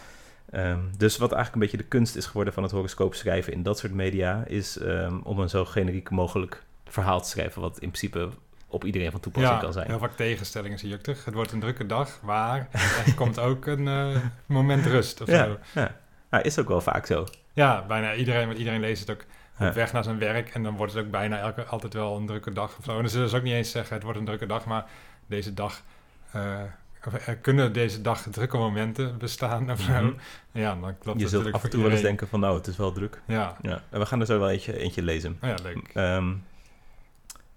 Ehm, 0.51 0.79
dus 0.97 1.17
wat 1.17 1.33
eigenlijk 1.33 1.55
een 1.55 1.71
beetje 1.71 1.85
de 1.85 1.97
kunst 1.97 2.17
is 2.17 2.27
geworden 2.27 2.53
van 2.53 2.63
het 2.63 2.73
horoscoop 2.73 3.15
schrijven 3.15 3.53
in 3.53 3.63
dat 3.63 3.79
soort 3.79 3.93
media, 3.93 4.45
is 4.47 4.79
ehm, 4.79 5.19
om 5.23 5.39
een 5.41 5.49
zo 5.49 5.65
generiek 5.65 6.11
mogelijk 6.11 6.63
verhaal 6.89 7.21
te 7.23 7.29
schrijven, 7.29 7.61
wat 7.63 7.73
in 7.73 7.91
principe 7.91 8.29
op 8.67 8.85
iedereen 8.85 9.11
van 9.11 9.21
toepassing 9.21 9.55
ja 9.55 9.61
kan 9.63 9.73
zijn. 9.73 9.87
heel 9.87 9.99
vaak 9.99 10.17
tegenstellingen 10.17 10.79
zie 10.79 10.89
je 10.89 10.95
ook 10.95 11.01
terug. 11.01 11.25
Het 11.25 11.35
wordt 11.35 11.53
een 11.53 11.61
drukke 11.61 11.87
dag, 11.87 12.19
waar 12.23 12.69
er 13.07 13.15
komt 13.15 13.39
ook 13.39 13.67
een 13.67 13.89
eh, 13.89 14.17
moment 14.47 14.87
rust 14.87 15.21
of 15.21 15.29
Ja, 15.29 15.45
zo. 15.45 15.59
ja. 15.81 15.97
Nou, 16.31 16.45
is 16.45 16.59
ook 16.59 16.69
wel 16.69 16.81
vaak 16.81 17.07
zo. 17.07 17.27
Ja, 17.53 17.85
bijna 17.87 18.15
iedereen, 18.15 18.47
want 18.47 18.59
iedereen 18.59 18.81
leest 18.81 19.01
het 19.01 19.11
ook. 19.11 19.25
Op 19.59 19.73
weg 19.73 19.93
naar 19.93 20.05
zijn 20.05 20.19
werk. 20.19 20.49
En 20.49 20.63
dan 20.63 20.77
wordt 20.77 20.93
het 20.93 21.05
ook 21.05 21.11
bijna 21.11 21.39
elke, 21.39 21.65
altijd 21.65 21.95
wel 21.95 22.17
een 22.17 22.27
drukke 22.27 22.53
dag 22.53 22.79
of 22.79 22.85
zo. 22.85 22.91
En 22.95 23.01
dan 23.01 23.11
zullen 23.11 23.29
ze 23.29 23.37
ook 23.37 23.43
niet 23.43 23.53
eens 23.53 23.71
zeggen, 23.71 23.95
het 23.95 24.03
wordt 24.03 24.19
een 24.19 24.25
drukke 24.25 24.47
dag, 24.47 24.65
maar 24.65 24.85
deze 25.27 25.55
dag... 25.55 25.83
eh, 26.31 26.63
of 27.07 27.27
er 27.27 27.37
kunnen 27.37 27.73
deze 27.73 28.01
dag 28.01 28.23
drukke 28.23 28.57
momenten 28.57 29.19
bestaan 29.19 29.71
of 29.71 29.81
zo. 29.81 29.93
Mhm. 29.93 30.13
Ja, 30.53 30.75
dan 30.75 30.99
klopt 30.99 31.21
Je 31.21 31.29
zult 31.29 31.45
natuurlijk 31.45 31.55
af 31.55 31.65
en 31.65 31.71
toe 31.71 31.83
wel 31.83 31.91
eens 31.91 32.01
denken 32.01 32.29
van, 32.29 32.41
nou, 32.41 32.57
het 32.57 32.67
is 32.67 32.77
wel 32.77 32.93
druk. 32.93 33.21
Ja, 33.27 33.57
Ja, 33.61 33.83
en 33.91 34.01
we 34.01 34.07
gaan 34.07 34.21
er 34.21 34.27
zo 34.27 34.39
wel 34.39 34.51
eentje, 34.51 34.79
eentje 34.79 35.03
lezen. 35.03 35.39
oh 35.43 35.49
ja, 35.49 35.55
leuk. 35.63 35.91
Ehm, 35.95 36.35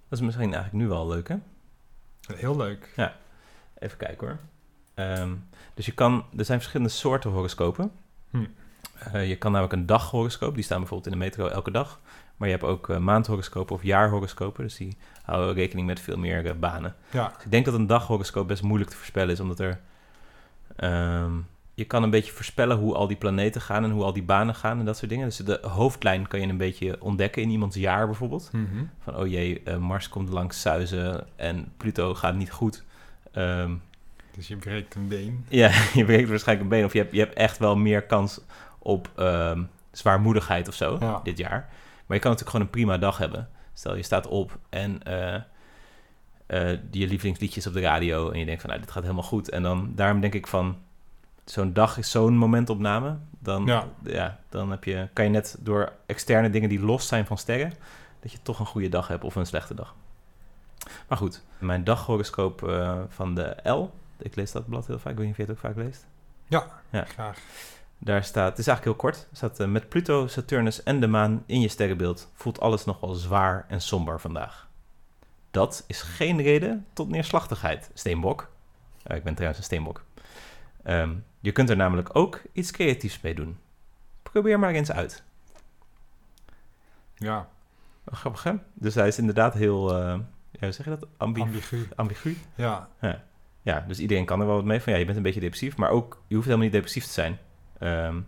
dat 0.09 0.19
is 0.19 0.25
misschien 0.25 0.53
eigenlijk 0.53 0.83
nu 0.83 0.87
wel 0.87 1.07
leuk, 1.07 1.27
hè? 1.27 1.35
Heel 2.35 2.57
leuk. 2.57 2.93
Even 3.79 3.97
kijken 3.97 4.27
hoor. 4.27 4.37
Ehm, 4.93 5.31
dus 5.73 5.85
je 5.85 5.91
kan, 5.91 6.25
er 6.37 6.45
zijn 6.45 6.59
verschillende 6.59 6.91
soorten 6.91 7.31
horoscopen. 7.31 7.91
Hm. 8.29 8.45
Eh, 9.13 9.27
je 9.27 9.35
kan 9.35 9.51
namelijk 9.51 9.75
een 9.75 9.85
daghoroscoop, 9.85 10.55
die 10.55 10.63
staan 10.63 10.79
bijvoorbeeld 10.79 11.13
in 11.13 11.19
de 11.19 11.25
metro 11.25 11.47
elke 11.47 11.71
dag. 11.71 11.99
Maar 12.37 12.47
je 12.47 12.53
hebt 12.53 12.67
ook 12.67 12.89
eh, 12.89 12.97
maandhoroscopen 12.97 13.75
of 13.75 13.83
jaarhoroscopen, 13.83 14.63
dus 14.63 14.75
die 14.75 14.97
houden 15.23 15.53
rekening 15.53 15.87
met 15.87 15.99
veel 15.99 16.17
meer 16.17 16.45
eh, 16.45 16.53
banen. 16.59 16.95
Ja, 17.11 17.31
Dus 17.35 17.45
ik 17.45 17.51
denk 17.51 17.65
dat 17.65 17.73
een 17.73 17.87
daghoroscoop 17.87 18.47
best 18.47 18.63
moeilijk 18.63 18.89
te 18.89 18.97
voorspellen 18.97 19.29
is, 19.33 19.39
omdat 19.39 19.59
er... 19.59 19.79
ehm, 20.75 21.31
je 21.73 21.85
kan 21.85 22.03
een 22.03 22.09
beetje 22.09 22.31
voorspellen 22.31 22.77
hoe 22.77 22.93
al 22.95 23.07
die 23.07 23.17
planeten 23.17 23.61
gaan 23.61 23.83
en 23.83 23.89
hoe 23.89 24.03
al 24.03 24.13
die 24.13 24.23
banen 24.23 24.55
gaan 24.55 24.79
en 24.79 24.85
dat 24.85 24.97
soort 24.97 25.09
dingen. 25.09 25.25
Dus 25.27 25.37
de 25.37 25.59
hoofdlijn 25.61 26.27
kan 26.27 26.41
je 26.41 26.47
een 26.47 26.57
beetje 26.57 27.01
ontdekken 27.01 27.41
in 27.41 27.49
iemands 27.49 27.75
jaar 27.75 28.05
bijvoorbeeld. 28.05 28.49
Mhm. 28.51 28.83
Van, 29.03 29.15
oh 29.15 29.27
jee, 29.27 29.61
Mars 29.79 30.09
komt 30.09 30.29
langs 30.29 30.61
Suizen 30.61 31.27
en 31.35 31.71
Pluto 31.77 32.15
gaat 32.15 32.35
niet 32.35 32.51
goed. 32.51 32.83
Ehm, 33.31 33.71
dus 34.35 34.47
je 34.47 34.55
breekt 34.55 34.95
een 34.95 35.07
been. 35.07 35.45
ja, 35.47 35.71
je 35.93 36.05
breekt 36.05 36.29
waarschijnlijk 36.29 36.69
een 36.69 36.77
been 36.77 36.85
of 36.85 36.93
je 36.93 36.99
hebt, 36.99 37.11
je 37.13 37.19
hebt 37.19 37.33
echt 37.33 37.57
wel 37.57 37.75
meer 37.75 38.03
kans 38.03 38.41
op 38.79 39.09
ehm, 39.15 39.63
zwaarmoedigheid 39.91 40.67
of 40.67 40.73
zo 40.73 40.97
Ja. 40.99 41.19
dit 41.23 41.37
jaar. 41.37 41.69
Maar 42.05 42.17
je 42.17 42.23
kan 42.23 42.31
natuurlijk 42.31 42.49
gewoon 42.49 42.65
een 42.65 42.71
prima 42.71 42.97
dag 42.97 43.17
hebben. 43.17 43.49
Stel, 43.73 43.95
je 43.95 44.03
staat 44.03 44.27
op 44.27 44.57
en 44.69 45.01
die 46.89 47.01
je 47.01 47.07
lievelingsliedjes 47.07 47.67
op 47.67 47.73
de 47.73 47.79
radio 47.81 48.29
en 48.31 48.39
je 48.39 48.45
denkt 48.45 48.61
van, 48.61 48.69
nou, 48.69 48.81
dit 48.81 48.91
gaat 48.91 49.03
helemaal 49.03 49.23
goed. 49.23 49.49
En 49.49 49.63
dan, 49.63 49.91
daarom 49.95 50.19
denk 50.21 50.33
ik 50.33 50.47
van, 50.47 50.77
zo'n 51.45 51.73
dag 51.73 51.97
is 51.97 52.11
zo'n 52.11 52.37
momentopname. 52.37 53.17
Dan, 53.39 53.65
Ja. 53.65 53.87
ja. 54.03 54.39
dan 54.49 54.71
heb 54.71 54.83
je, 54.83 55.07
kan 55.13 55.23
je 55.25 55.31
net 55.31 55.55
door 55.59 55.91
externe 56.05 56.49
dingen 56.49 56.69
die 56.69 56.79
los 56.79 57.07
zijn 57.07 57.25
van 57.25 57.37
sterren, 57.37 57.73
dat 58.19 58.31
je 58.31 58.37
toch 58.41 58.59
een 58.59 58.65
goede 58.65 58.89
dag 58.89 59.07
hebt 59.07 59.23
of 59.23 59.35
een 59.35 59.45
slechte 59.45 59.73
dag. 59.73 59.95
Maar 61.07 61.17
goed, 61.17 61.43
mijn 61.57 61.83
daghoroscoop 61.83 62.67
eh, 62.67 62.99
van 63.07 63.35
de 63.35 63.55
L, 63.69 63.83
ik 64.17 64.35
lees 64.35 64.51
dat 64.51 64.67
blad 64.69 64.87
heel 64.87 64.99
vaak, 64.99 65.11
ik 65.11 65.17
weet 65.17 65.25
niet 65.27 65.37
of 65.39 65.45
je 65.45 65.51
het 65.51 65.51
ook 65.51 65.73
vaak 65.73 65.75
leest. 65.75 66.05
Ja. 66.47 66.65
Graag. 66.91 67.39
Daar 67.99 68.23
staat, 68.23 68.49
het 68.49 68.59
is 68.59 68.67
eigenlijk 68.67 68.97
heel 68.97 69.09
kort, 69.09 69.27
staat 69.31 69.59
eh, 69.59 69.67
met 69.67 69.89
Pluto, 69.89 70.27
Saturnus 70.27 70.83
en 70.83 70.99
de 70.99 71.07
maan 71.07 71.43
in 71.45 71.61
je 71.61 71.67
sterrenbeeld 71.67 72.31
voelt 72.33 72.59
alles 72.59 72.85
nog 72.85 72.99
wel 72.99 73.13
zwaar 73.13 73.65
en 73.67 73.81
somber 73.81 74.19
vandaag. 74.19 74.67
Dat 75.51 75.83
is 75.87 76.01
geen 76.01 76.41
reden 76.41 76.85
tot 76.93 77.09
neerslachtigheid, 77.09 77.89
steenbok. 77.93 78.51
Ik 79.03 79.23
ben 79.23 79.33
trouwens 79.33 79.59
een 79.59 79.65
steenbok. 79.65 80.03
Ehm, 80.83 81.15
je 81.39 81.51
kunt 81.51 81.69
er 81.69 81.75
namelijk 81.75 82.15
ook 82.15 82.41
iets 82.53 82.71
creatiefs 82.71 83.21
mee 83.21 83.35
doen. 83.35 83.57
Probeer 84.23 84.59
maar 84.59 84.71
eens 84.71 84.91
uit. 84.91 85.23
Ja, 87.15 87.49
Grappig, 88.11 88.43
hè? 88.43 88.53
Dus 88.73 88.95
hij 88.95 89.07
is 89.07 89.17
inderdaad 89.17 89.53
heel, 89.53 89.95
eh, 89.95 90.19
ja, 90.51 90.59
hoe 90.59 90.71
zeg 90.71 90.85
je 90.85 90.91
dat? 90.91 91.07
Ambi 91.17 91.41
ambigu. 91.41 91.87
ambigu. 91.95 92.37
Ja, 92.55 92.89
Ja, 93.61 93.85
dus 93.87 93.99
iedereen 93.99 94.25
kan 94.25 94.39
er 94.39 94.45
wel 94.45 94.55
wat 94.55 94.65
mee 94.65 94.81
van, 94.81 94.93
ja, 94.93 94.99
je 94.99 95.05
bent 95.05 95.17
een 95.17 95.23
beetje 95.23 95.39
depressief, 95.39 95.77
maar 95.77 95.89
ook, 95.89 96.21
je 96.27 96.33
hoeft 96.35 96.47
helemaal 96.47 96.67
niet 96.67 96.75
depressief 96.75 97.05
te 97.05 97.11
zijn. 97.11 97.37
Ehm, 97.79 98.21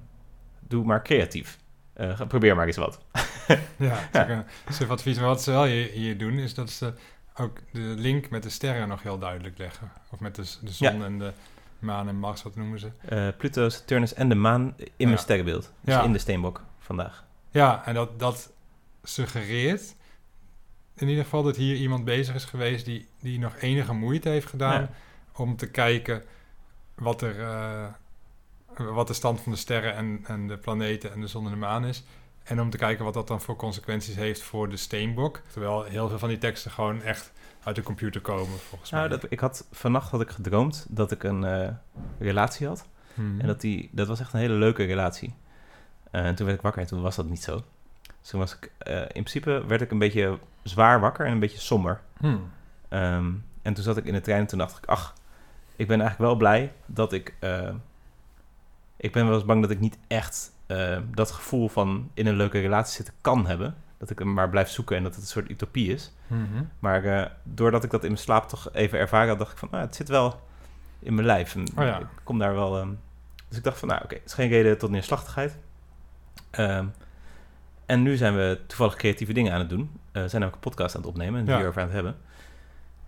doe 0.60 0.86
maar 0.86 1.04
creatief. 1.04 1.58
Eh, 1.94 2.22
probeer 2.28 2.56
maar 2.56 2.66
eens 2.68 2.78
wat. 2.78 3.00
ja. 3.78 4.10
ook 4.14 4.28
een 4.68 4.74
soort 4.74 4.90
advies. 4.90 5.18
Maar 5.18 5.26
wat 5.28 5.42
ze 5.44 5.52
wel 5.52 5.64
hier, 5.64 5.90
hier 5.90 6.18
doen, 6.18 6.38
is 6.40 6.54
dat 6.54 6.70
ze 6.70 6.94
ook 7.36 7.58
de 7.72 7.80
link 7.80 8.30
met 8.30 8.44
de 8.44 8.50
sterren 8.50 8.88
nog 8.88 9.04
heel 9.04 9.18
duidelijk 9.18 9.58
leggen. 9.58 9.92
Of 10.12 10.20
met 10.20 10.36
de, 10.36 10.56
de 10.62 10.72
zon 10.72 11.04
en 11.04 11.20
de 11.20 11.32
maan 11.80 12.08
en 12.08 12.16
Mars, 12.16 12.44
wat 12.44 12.56
noemen 12.56 12.80
ze. 12.80 12.92
Eh, 13.06 13.28
Pluto, 13.38 13.70
Saturnus 13.70 14.14
en 14.14 14.30
de 14.30 14.36
maan 14.36 14.74
in 14.78 14.92
Ja. 14.98 15.06
mijn 15.06 15.18
sterrenbeeld. 15.18 15.72
Dus 15.82 15.94
Ja. 15.94 16.04
in 16.04 16.12
de 16.14 16.20
steenbok 16.20 16.64
vandaag. 16.80 17.24
Ja, 17.50 17.86
en 17.86 17.94
dat, 17.94 18.20
dat 18.20 18.52
suggereert 19.04 19.96
in 20.96 21.08
ieder 21.08 21.24
geval 21.24 21.44
dat 21.44 21.56
hier 21.56 21.76
iemand 21.76 22.06
bezig 22.06 22.36
is 22.36 22.46
geweest 22.46 22.86
die, 22.86 23.08
die 23.20 23.40
nog 23.40 23.56
enige 23.60 23.94
moeite 23.94 24.30
heeft 24.30 24.48
gedaan 24.48 24.90
om 25.36 25.56
te 25.56 25.70
kijken 25.70 26.24
wat, 26.96 27.22
er, 27.22 27.40
eh, 27.42 27.86
wat 28.78 29.08
de 29.08 29.14
stand 29.14 29.42
van 29.42 29.52
de 29.52 29.58
sterren 29.58 29.96
en, 29.96 30.20
en 30.28 30.48
de 30.48 30.58
planeten 30.58 31.14
en 31.14 31.22
de 31.22 31.28
zon 31.28 31.46
en 31.46 31.52
de 31.52 31.58
maan 31.58 31.86
is. 31.86 32.04
En 32.44 32.62
om 32.62 32.70
te 32.70 32.78
kijken 32.78 33.06
wat 33.06 33.14
dat 33.14 33.28
dan 33.28 33.42
voor 33.42 33.56
consequenties 33.56 34.16
heeft 34.16 34.42
voor 34.42 34.70
de 34.70 34.78
steenbok. 34.78 35.42
Terwijl 35.52 35.84
heel 35.84 36.10
veel 36.10 36.20
van 36.20 36.30
die 36.30 36.38
teksten 36.38 36.72
gewoon 36.72 37.02
echt 37.02 37.32
uit 37.64 37.76
de 37.76 37.84
computer 37.84 38.22
komen, 38.22 38.60
volgens 38.60 38.92
Nou, 38.92 39.10
mij. 39.10 39.18
dat, 39.18 39.32
ik 39.32 39.40
had, 39.40 39.68
vannacht 39.72 40.12
had 40.12 40.22
ik 40.22 40.30
gedroomd 40.30 40.86
dat 40.90 41.12
ik 41.12 41.24
een 41.24 41.44
eh, 41.44 41.70
relatie 42.20 42.68
had. 42.68 42.88
Mhm. 43.14 43.40
En 43.40 43.48
dat, 43.48 43.62
die, 43.62 43.90
dat 43.92 44.08
was 44.08 44.20
echt 44.20 44.34
een 44.34 44.40
hele 44.40 44.54
leuke 44.54 44.84
relatie. 44.84 45.36
Eh, 46.12 46.26
en 46.26 46.36
toen 46.36 46.46
werd 46.46 46.58
ik 46.58 46.64
wakker 46.64 46.82
en 46.82 46.88
toen 46.88 47.02
was 47.02 47.16
dat 47.16 47.26
niet 47.26 47.44
zo. 47.44 47.64
Dus 48.20 48.30
toen 48.30 48.40
was 48.40 48.56
ik, 48.56 48.72
eh, 48.78 49.00
in 49.00 49.08
principe 49.08 49.64
werd 49.68 49.82
ik 49.82 49.92
een 49.92 50.00
beetje 50.00 50.38
zwaar 50.64 51.00
wakker 51.00 51.26
en 51.26 51.32
een 51.32 51.40
beetje 51.40 51.60
somber. 51.60 52.02
Hmm. 52.18 52.50
Ehm, 52.90 53.32
en 53.62 53.74
toen 53.74 53.84
zat 53.84 53.98
ik 53.98 54.06
in 54.06 54.14
de 54.14 54.22
trein 54.22 54.40
en 54.40 54.48
toen 54.48 54.60
dacht 54.60 54.78
ik, 54.78 54.86
ach, 54.86 55.14
ik 55.76 55.88
ben 55.88 56.00
eigenlijk 56.02 56.30
wel 56.30 56.38
blij 56.40 56.72
dat 56.86 57.14
ik... 57.14 57.36
ik 59.02 59.12
ben 59.12 59.26
wel 59.26 59.36
eens 59.36 59.46
bang 59.46 59.62
dat 59.62 59.72
ik 59.72 59.80
niet 59.80 59.98
echt 60.08 60.52
eh, 60.66 60.98
dat 61.14 61.32
gevoel 61.32 61.68
van 61.70 62.10
in 62.14 62.28
een 62.28 62.36
leuke 62.36 62.60
relatie 62.60 62.96
zitten 62.96 63.14
kan 63.22 63.48
hebben. 63.48 63.76
Dat 63.98 64.10
ik 64.10 64.20
hem 64.20 64.34
maar 64.34 64.50
blijf 64.50 64.70
zoeken 64.70 64.98
en 64.98 65.04
dat 65.04 65.14
het 65.14 65.22
een 65.22 65.30
soort 65.30 65.50
utopie 65.50 65.94
is. 65.94 66.14
Mhm. 66.28 66.64
Maar 66.80 67.04
eh, 67.06 67.26
doordat 67.44 67.84
ik 67.84 67.90
dat 67.92 68.02
in 68.04 68.10
mijn 68.12 68.22
slaap 68.22 68.50
toch 68.50 68.70
even 68.74 69.00
ervaren 69.00 69.30
had, 69.30 69.38
dacht 69.40 69.52
ik 69.52 69.58
van, 69.58 69.70
ah, 69.72 69.80
het 69.82 69.96
zit 69.96 70.10
wel 70.10 70.42
in 71.00 71.14
mijn 71.16 71.26
lijf. 71.28 71.56
En 71.56 71.62
Oh 71.78 71.84
ja. 71.86 72.00
Ik 72.00 72.06
kom 72.24 72.40
daar 72.40 72.54
wel... 72.54 72.78
ehm, 72.80 72.90
dus 73.48 73.58
ik 73.58 73.64
dacht 73.64 73.80
van, 73.80 73.88
nou 73.88 74.02
oké, 74.04 74.14
het 74.16 74.24
is 74.26 74.34
geen 74.34 74.50
reden 74.50 74.78
tot 74.78 74.90
neerslachtigheid. 74.90 75.58
Ehm, 76.50 76.86
en 77.86 78.02
nu 78.02 78.16
zijn 78.16 78.36
we 78.36 78.60
toevallig 78.68 78.96
creatieve 78.96 79.34
dingen 79.34 79.54
aan 79.54 79.60
het 79.60 79.70
doen. 79.70 79.92
We 80.12 80.28
zijn 80.28 80.44
ook 80.44 80.54
een 80.54 80.60
podcast 80.60 80.96
aan 80.96 81.02
het 81.02 81.10
opnemen 81.10 81.40
en 81.40 81.46
Ja. 81.46 81.56
hierover 81.58 81.82
aan 81.82 81.88
het 81.88 81.96
hebben. 81.96 82.16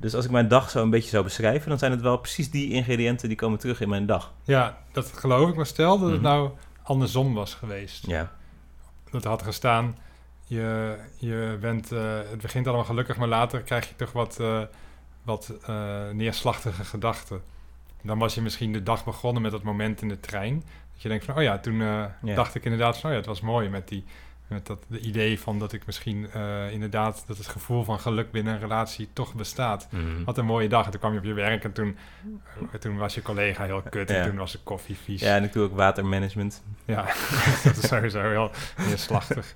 Dus 0.03 0.15
als 0.15 0.25
ik 0.25 0.31
mijn 0.31 0.47
dag 0.47 0.69
zo 0.69 0.81
een 0.81 0.89
beetje 0.89 1.09
zou 1.09 1.23
beschrijven, 1.23 1.69
dan 1.69 1.77
zijn 1.79 1.91
het 1.91 2.01
wel 2.01 2.17
precies 2.17 2.51
die 2.51 2.71
ingrediënten 2.71 3.27
die 3.27 3.37
komen 3.37 3.59
terug 3.59 3.81
in 3.81 3.89
mijn 3.89 4.05
dag. 4.05 4.33
Ja, 4.43 4.77
dat 4.91 5.11
geloof 5.15 5.49
ik. 5.49 5.55
Maar 5.55 5.65
stel 5.65 5.99
dat 5.99 6.09
het 6.09 6.21
Mhm. 6.21 6.29
nou 6.29 6.49
andersom 6.83 7.33
was 7.33 7.53
geweest. 7.53 8.07
Ja, 8.07 8.31
dat 9.11 9.23
had 9.23 9.43
gestaan. 9.43 9.97
Je, 10.45 10.97
je 11.17 11.57
bent, 11.61 11.91
eh, 11.91 12.17
het 12.29 12.41
begint 12.41 12.67
allemaal 12.67 12.85
gelukkig, 12.85 13.17
maar 13.17 13.27
later 13.27 13.61
krijg 13.61 13.87
je 13.89 13.95
toch 13.95 14.11
wat, 14.11 14.39
eh, 14.39 14.61
wat 15.23 15.53
eh, 15.65 16.09
neerslachtige 16.11 16.83
gedachten. 16.83 17.41
Dan 18.01 18.19
was 18.19 18.35
je 18.35 18.41
misschien 18.41 18.73
de 18.73 18.83
dag 18.83 19.05
begonnen 19.05 19.41
met 19.41 19.51
dat 19.51 19.63
moment 19.63 20.01
in 20.01 20.07
de 20.09 20.19
trein. 20.19 20.63
Dat 20.93 21.01
je 21.01 21.09
denkt 21.09 21.25
van, 21.25 21.35
oh 21.35 21.41
ja, 21.41 21.57
toen 21.59 21.75
Ja. 21.77 22.15
dacht 22.21 22.55
ik 22.55 22.63
inderdaad 22.63 22.97
van, 22.97 23.05
oh 23.05 23.11
ja, 23.11 23.17
het 23.21 23.29
was 23.29 23.41
mooi 23.41 23.69
met, 23.69 23.87
die, 23.87 24.03
met 24.53 24.65
dat 24.67 24.83
de 24.87 24.99
idee 24.99 25.39
van 25.39 25.59
dat 25.59 25.73
ik 25.73 25.85
misschien 25.85 26.31
eh, 26.31 26.71
inderdaad, 26.71 27.23
dat 27.27 27.37
het 27.37 27.47
gevoel 27.47 27.83
van 27.83 27.99
geluk 27.99 28.31
binnen 28.31 28.53
een 28.53 28.59
relatie 28.59 29.09
toch 29.13 29.33
bestaat. 29.33 29.87
Mhm. 29.89 30.23
Wat 30.23 30.37
een 30.37 30.45
mooie 30.45 30.69
dag. 30.69 30.85
En 30.85 30.91
toen 30.91 30.99
kwam 30.99 31.11
je 31.13 31.19
op 31.19 31.25
je 31.25 31.33
werk 31.33 31.63
en 31.63 31.71
toen, 31.71 31.97
eh, 32.71 32.79
toen 32.79 32.97
was 32.97 33.15
je 33.15 33.21
collega 33.21 33.63
heel 33.65 33.81
kut 33.89 34.09
en 34.09 34.27
toen 34.27 34.37
was 34.37 34.51
de 34.51 34.59
koffie 34.63 34.95
vies. 34.97 35.21
ja 35.21 35.35
en 35.35 35.43
ik 35.43 35.53
doe 35.53 35.63
ook 35.63 35.75
watermanagement. 35.75 36.63
Ja, 36.85 37.05
dat 37.63 37.77
is 37.77 37.87
sowieso 37.87 38.21
heel 38.21 38.51
neerslachtig. 38.87 39.55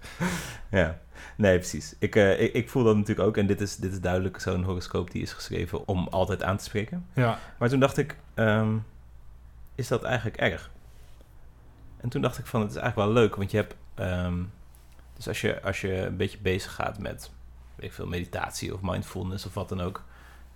Ja, 0.70 1.00
nee, 1.36 1.58
precies. 1.58 1.96
Ik, 2.00 2.16
eh, 2.16 2.42
ik, 2.42 2.54
ik 2.54 2.70
voel 2.70 2.84
dat 2.84 2.96
natuurlijk 2.96 3.28
ook. 3.28 3.38
En 3.38 3.48
dit 3.48 3.62
is, 3.62 3.76
dit 3.76 3.92
is 3.92 4.00
duidelijk 4.02 4.40
zo'n 4.40 4.64
horoscoop 4.64 5.12
die 5.12 5.22
is 5.22 5.34
geschreven 5.34 5.88
om 5.88 6.08
altijd 6.08 6.44
aan 6.44 6.58
te 6.58 6.64
spreken. 6.64 7.06
Ja, 7.14 7.40
Maar 7.58 7.70
toen 7.70 7.80
dacht 7.80 7.98
ik, 7.98 8.16
ehm, 8.34 8.76
is 9.76 9.88
dat 9.88 10.04
eigenlijk 10.04 10.38
erg? 10.38 10.70
En 11.98 12.10
toen 12.10 12.22
dacht 12.22 12.38
ik 12.38 12.46
van, 12.46 12.62
het 12.62 12.70
is 12.70 12.76
eigenlijk 12.76 13.08
wel 13.10 13.22
leuk, 13.22 13.36
want 13.36 13.52
je 13.52 13.58
hebt... 13.58 13.76
ehm, 13.96 14.34
dus 15.18 15.28
als 15.28 15.42
je, 15.42 15.62
als 15.62 15.82
je 15.82 15.94
een 15.94 16.18
beetje 16.18 16.38
bezig 16.38 16.74
gaat 16.74 17.00
met, 17.00 17.32
weet 17.76 17.86
ik 17.86 17.94
veel, 17.94 18.08
meditatie 18.08 18.74
of 18.74 18.82
mindfulness 18.82 19.46
of 19.46 19.54
wat 19.54 19.70
dan 19.70 19.82
ook... 19.82 20.04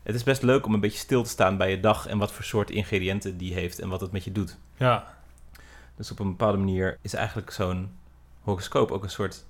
Het 0.04 0.16
is 0.16 0.24
best 0.24 0.42
leuk 0.42 0.66
om 0.66 0.74
een 0.74 0.80
beetje 0.80 0.98
stil 0.98 1.24
te 1.24 1.30
staan 1.30 1.58
bij 1.58 1.70
je 1.70 1.80
dag 1.80 2.08
en 2.08 2.18
wat 2.18 2.32
voor 2.32 2.44
soort 2.44 2.70
ingrediënten 2.70 3.38
die 3.38 3.54
heeft 3.54 3.80
en 3.80 3.90
wat 3.90 4.02
het 4.02 4.12
met 4.12 4.24
je 4.24 4.32
doet. 4.32 4.58
ja, 4.78 5.18
Dus 5.96 6.12
op 6.12 6.20
een 6.20 6.30
bepaalde 6.30 6.58
manier 6.58 6.98
is 7.02 7.14
eigenlijk 7.14 7.52
zo'n 7.52 7.92
horoscoop 8.42 8.92
ook 8.92 9.04
een 9.04 9.10
soort 9.10 9.46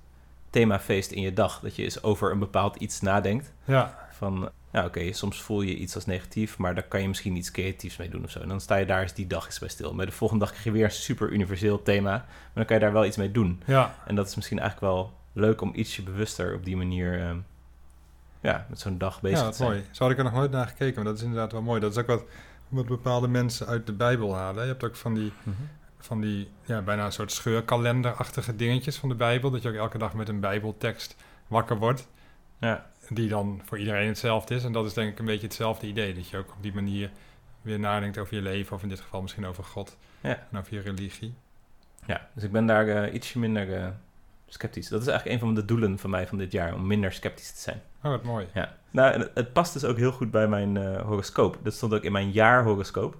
themafeest 0.50 1.10
in 1.10 1.22
je 1.22 1.32
dag. 1.32 1.60
Dat 1.60 1.76
je 1.76 1.82
eens 1.82 2.02
over 2.02 2.30
een 2.30 2.38
bepaald 2.38 2.76
iets 2.76 3.00
nadenkt. 3.00 3.52
ja. 3.64 4.08
Van, 4.10 4.50
ja 4.72 4.84
oké, 4.84 5.12
soms 5.12 5.42
voel 5.42 5.60
je 5.62 5.76
iets 5.76 5.94
als 5.94 6.06
negatief, 6.06 6.58
maar 6.58 6.74
daar 6.74 6.84
kan 6.84 7.00
je 7.02 7.08
misschien 7.08 7.36
iets 7.36 7.50
creatiefs 7.50 7.96
mee 7.96 8.08
doen 8.08 8.24
of 8.24 8.30
zo. 8.30 8.40
En 8.40 8.48
dan 8.48 8.60
sta 8.60 8.76
je 8.76 8.86
daar 8.86 9.02
eens 9.02 9.12
die 9.14 9.26
dag 9.26 9.46
eens 9.46 9.58
bij 9.58 9.68
stil. 9.68 9.94
Maar 9.94 10.06
de 10.06 10.12
volgende 10.12 10.42
dag 10.44 10.50
krijg 10.52 10.66
je 10.66 10.72
weer 10.72 10.84
een 10.84 10.90
super 10.90 11.30
universeel 11.30 11.82
thema, 11.82 12.10
maar 12.10 12.26
dan 12.54 12.64
kan 12.64 12.76
je 12.76 12.82
daar 12.82 12.92
wel 12.92 13.04
iets 13.04 13.16
mee 13.16 13.32
doen. 13.32 13.62
Ja, 13.66 13.94
En 14.06 14.14
dat 14.14 14.26
is 14.28 14.34
misschien 14.34 14.58
eigenlijk 14.58 14.92
wel 14.92 15.12
leuk 15.32 15.60
om 15.60 15.72
ietsje 15.74 16.02
bewuster 16.02 16.54
op 16.54 16.64
die 16.64 16.76
manier, 16.76 17.20
ehm, 17.20 17.36
ja, 18.40 18.66
met 18.68 18.80
zo'n 18.80 18.98
dag 18.98 19.20
bezig 19.20 19.38
ja 19.38 19.50
te 19.50 19.56
zijn. 19.56 19.68
mooi. 19.70 19.84
Zo 19.90 20.02
had 20.02 20.12
ik 20.12 20.18
er 20.18 20.24
nog 20.24 20.32
nooit 20.32 20.50
naar 20.50 20.66
gekeken, 20.66 20.94
maar 20.94 21.04
dat 21.04 21.16
is 21.16 21.22
inderdaad 21.22 21.52
wel 21.52 21.62
mooi. 21.62 21.80
Dat 21.80 21.90
is 21.90 21.96
ook 21.98 22.06
wat, 22.06 22.24
wat 22.68 22.86
bepaalde 22.86 23.28
mensen 23.28 23.66
uit 23.66 23.86
de 23.86 23.92
Bijbel 23.92 24.34
halen. 24.36 24.62
Je 24.62 24.68
hebt 24.70 24.84
ook 24.84 24.96
van 24.96 25.14
die, 25.14 25.32
Mhm. 25.42 25.56
van 25.98 26.20
die 26.20 26.48
ja, 26.64 26.80
bijna 26.82 27.04
een 27.04 27.12
soort 27.12 27.32
scheurkalenderachtige 27.32 28.56
dingetjes 28.56 28.96
van 28.96 29.08
de 29.08 29.14
Bijbel. 29.14 29.50
Dat 29.50 29.62
je 29.62 29.68
ook 29.68 29.74
elke 29.74 29.98
dag 29.98 30.14
met 30.14 30.28
een 30.28 30.40
Bijbeltekst 30.40 31.16
wakker 31.46 31.76
wordt, 31.78 32.08
Ja, 32.58 32.90
die 33.08 33.28
dan 33.28 33.60
voor 33.64 33.78
iedereen 33.78 34.06
hetzelfde 34.06 34.54
is. 34.54 34.64
En 34.64 34.72
dat 34.72 34.86
is 34.86 34.92
denk 34.94 35.12
ik 35.12 35.18
een 35.18 35.24
beetje 35.24 35.46
hetzelfde 35.46 35.86
idee. 35.86 36.14
Dat 36.14 36.28
je 36.28 36.36
ook 36.36 36.48
op 36.56 36.62
die 36.62 36.74
manier 36.74 37.10
weer 37.62 37.78
nadenkt 37.78 38.18
over 38.18 38.34
je 38.34 38.42
leven, 38.42 38.76
of 38.76 38.82
in 38.82 38.88
dit 38.88 39.00
geval 39.00 39.22
misschien 39.22 39.46
over 39.46 39.64
God 39.64 39.96
Ja. 40.20 40.46
en 40.50 40.58
over 40.58 40.74
je 40.74 40.80
religie. 40.80 41.34
ja, 42.06 42.28
dus 42.34 42.44
ik 42.44 42.52
ben 42.52 42.66
daar 42.66 42.88
eh, 42.88 43.14
ietsje 43.14 43.38
minder 43.38 43.74
eh, 43.76 43.88
sceptisch. 44.48 44.88
Dat 44.88 45.00
is 45.00 45.06
eigenlijk 45.06 45.40
een 45.40 45.46
van 45.46 45.54
de 45.54 45.64
doelen 45.64 45.98
van 45.98 46.10
mij 46.10 46.26
van 46.26 46.38
dit 46.38 46.52
jaar, 46.52 46.74
om 46.74 46.86
minder 46.86 47.12
sceptisch 47.12 47.52
te 47.52 47.60
zijn. 47.60 47.82
Oh, 48.02 48.10
wat 48.10 48.22
mooi. 48.22 48.46
Ja, 48.54 48.76
nou, 48.90 49.18
het, 49.20 49.30
het 49.34 49.52
past 49.52 49.72
dus 49.72 49.84
ook 49.84 49.96
heel 49.96 50.12
goed 50.12 50.30
bij 50.30 50.48
mijn 50.48 50.76
eh, 50.76 51.02
horoscoop. 51.02 51.58
Dat 51.62 51.74
stond 51.74 51.94
ook 51.94 52.02
in 52.02 52.12
mijn 52.12 52.30
jaarhoroscoop. 52.30 53.16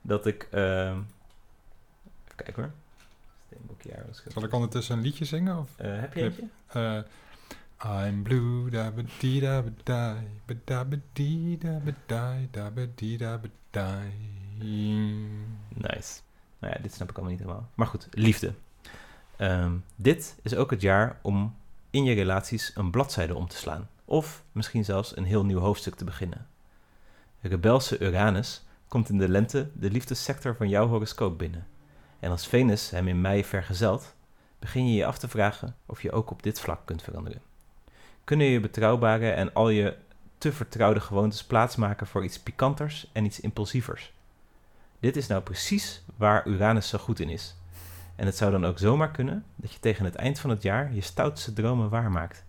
Dat 0.00 0.26
ik. 0.26 0.42
even 0.52 1.06
kijken 2.36 2.62
hoor. 2.62 2.70
Steenbokjaar. 3.46 4.04
het. 4.06 4.24
Zal 4.32 4.44
ik 4.44 4.52
ondertussen 4.52 4.96
een 4.96 5.02
liedje 5.02 5.24
zingen? 5.24 5.58
Of? 5.58 5.70
Heb 5.76 6.14
je 6.14 6.22
eentje? 6.22 7.04
I'm 7.84 8.22
blue, 8.22 8.70
da 8.70 8.90
ba 8.90 9.02
dee 9.20 9.40
da 9.40 9.62
ba 10.84 10.96
die, 11.12 11.58
da 11.58 11.80
da 12.06 12.36
da 12.56 13.40
da. 13.70 14.00
Nice. 15.68 16.20
Nou 16.58 16.72
ja, 16.72 16.78
dit 16.82 16.92
snap 16.92 17.10
ik 17.10 17.16
allemaal 17.16 17.34
niet 17.34 17.42
helemaal. 17.42 17.68
Maar 17.74 17.86
goed, 17.86 18.08
liefde. 18.10 18.54
Ehm, 19.36 19.72
dit 19.96 20.36
is 20.42 20.54
ook 20.54 20.70
het 20.70 20.80
jaar 20.80 21.18
om 21.22 21.56
in 21.90 22.04
je 22.04 22.14
relaties 22.14 22.72
een 22.74 22.90
bladzijde 22.90 23.34
om 23.34 23.48
te 23.48 23.56
slaan. 23.56 23.88
Of 24.04 24.42
misschien 24.52 24.84
zelfs 24.84 25.16
een 25.16 25.24
heel 25.24 25.44
nieuw 25.44 25.58
hoofdstuk 25.58 25.94
te 25.94 26.04
beginnen. 26.04 26.46
Rebelse 27.40 27.98
Uranus 27.98 28.64
komt 28.88 29.08
in 29.08 29.18
de 29.18 29.28
lente 29.28 29.70
de 29.74 29.90
liefdessector 29.90 30.56
van 30.56 30.68
jouw 30.68 30.86
horoscoop 30.86 31.38
binnen. 31.38 31.66
En 32.20 32.30
als 32.30 32.46
Venus 32.46 32.90
hem 32.90 33.08
in 33.08 33.20
mei 33.20 33.44
vergezelt, 33.44 34.14
begin 34.58 34.88
je 34.88 34.94
je 34.94 35.06
af 35.06 35.18
te 35.18 35.28
vragen 35.28 35.76
of 35.86 36.02
je 36.02 36.12
ook 36.12 36.30
op 36.30 36.42
dit 36.42 36.60
vlak 36.60 36.80
kunt 36.84 37.02
veranderen. 37.02 37.52
Kunnen 38.24 38.46
je 38.46 38.60
betrouwbare 38.60 39.30
en 39.30 39.52
al 39.52 39.68
je 39.68 39.96
te 40.38 40.52
vertrouwde 40.52 41.00
gewoontes 41.00 41.44
plaatsmaken 41.44 42.06
voor 42.06 42.24
iets 42.24 42.38
pikanters 42.40 43.10
en 43.12 43.24
iets 43.24 43.40
impulsievers? 43.40 44.12
Dit 45.00 45.16
is 45.16 45.26
nou 45.26 45.42
precies 45.42 46.02
waar 46.16 46.46
Uranus 46.46 46.88
zo 46.88 46.98
goed 46.98 47.20
in 47.20 47.28
is. 47.28 47.56
En 48.16 48.26
het 48.26 48.36
zou 48.36 48.50
dan 48.50 48.66
ook 48.66 48.78
zomaar 48.78 49.10
kunnen 49.10 49.44
dat 49.56 49.72
je 49.72 49.80
tegen 49.80 50.04
het 50.04 50.14
eind 50.14 50.38
van 50.38 50.50
het 50.50 50.62
jaar 50.62 50.94
je 50.94 51.00
stoutste 51.00 51.52
dromen 51.52 51.88
waarmaakt. 51.88 52.44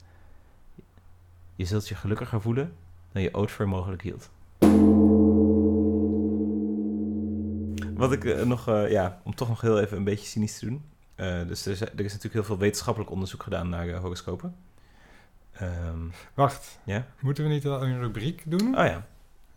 Je 1.56 1.66
zult 1.66 1.88
je 1.88 1.96
gelukkiger 1.96 2.42
voelen 2.42 2.74
dan 3.12 3.22
je 3.22 3.34
ooit 3.34 3.52
voor 3.52 3.68
mogelijk 3.68 4.02
hield. 4.02 4.30
Wat 7.94 8.12
ik 8.12 8.26
eh, 8.26 8.46
nog, 8.46 8.68
eh, 8.68 8.92
ja, 8.92 9.22
om 9.24 9.36
toch 9.36 9.48
nog 9.48 9.62
heel 9.62 9.80
even 9.80 9.98
een 9.98 10.04
beetje 10.04 10.26
cynisch 10.26 10.60
te 10.60 10.66
doen. 10.66 10.84
Eh, 11.16 11.48
dus 11.48 11.66
er 11.66 11.72
is, 11.72 11.82
er 11.82 11.88
is 11.88 12.14
natuurlijk 12.14 12.34
heel 12.34 12.44
veel 12.44 12.58
wetenschappelijk 12.58 13.12
onderzoek 13.12 13.44
gedaan 13.44 13.70
naar 13.70 13.94
horoscopen. 13.94 14.56
Ehm, 15.60 16.08
Wacht, 16.34 16.80
ja? 16.84 17.06
moeten 17.22 17.44
we 17.44 17.50
niet 17.50 17.64
een 17.66 18.00
rubriek 18.00 18.44
doen? 18.46 18.62
Oh 18.78 18.86
ja. 18.86 19.06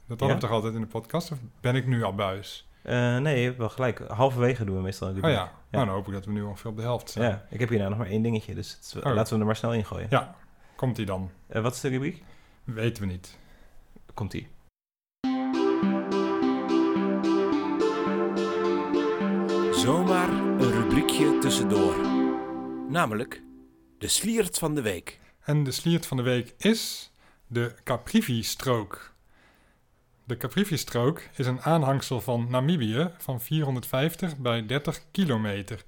Dat 0.07 0.19
hadden 0.21 0.29
Ja? 0.29 0.35
we 0.35 0.41
toch 0.41 0.51
altijd 0.51 0.75
in 0.75 0.81
de 0.81 0.87
podcast? 0.87 1.33
Of 1.33 1.39
ben 1.61 1.75
ik 1.77 1.87
nu 1.87 2.03
al 2.03 2.15
buis? 2.15 2.69
Eh, 2.83 3.17
nee, 3.19 3.39
je 3.39 3.45
hebt 3.45 3.59
wel 3.59 3.69
gelijk. 3.69 3.99
Halverwege 4.09 4.65
doen 4.65 4.77
we 4.77 4.83
meestal 4.83 5.09
een 5.09 5.15
Oh 5.15 5.21
rubriek. 5.21 5.39
ja, 5.39 5.53
nou 5.71 5.85
dan 5.87 5.95
hoop 5.95 6.07
ik 6.07 6.13
dat 6.13 6.25
we 6.25 6.33
nu 6.33 6.43
ongeveer 6.43 6.71
op 6.71 6.77
de 6.77 6.83
helft 6.83 7.11
zijn. 7.11 7.31
Ja, 7.31 7.47
ik 7.51 7.61
heb 7.61 7.69
hier 7.69 7.79
nou 7.79 7.91
nog 7.91 7.99
maar 7.99 8.09
één 8.09 8.23
dingetje, 8.23 8.55
dus 8.55 8.79
het 8.93 9.05
Oh. 9.05 9.15
laten 9.15 9.35
we 9.35 9.41
er 9.41 9.47
maar 9.47 9.57
snel 9.57 9.73
in 9.75 9.85
gooien. 9.85 10.07
Ja, 10.11 10.35
komt 10.77 10.97
die 10.97 11.07
dan? 11.07 11.31
Eh, 11.47 11.63
wat 11.63 11.75
is 11.75 11.81
de 11.81 11.89
rubriek? 11.89 12.23
Weten 12.65 13.03
we 13.03 13.09
niet. 13.09 13.39
Komt 14.15 14.31
die. 14.31 14.49
Zomaar 19.73 20.29
een 20.31 20.71
rubriekje 20.73 21.39
tussendoor. 21.39 21.97
Namelijk 22.89 23.43
de 23.99 24.09
sliert 24.09 24.59
van 24.59 24.75
de 24.75 24.83
week. 24.83 25.21
En 25.49 25.65
de 25.65 25.71
sliert 25.71 26.07
van 26.07 26.17
de 26.17 26.23
week 26.23 26.55
is 26.59 27.11
de 27.47 27.75
Caprivi-strook. 27.85 29.15
De 30.25 30.37
Caprivi-strook 30.37 31.23
is 31.37 31.47
een 31.47 31.63
aanhangsel 31.63 32.21
van 32.21 32.47
Namibië 32.51 33.11
van 33.19 33.41
450 33.41 34.37
bij 34.37 34.67
30 34.67 35.01
kilometer. 35.11 35.85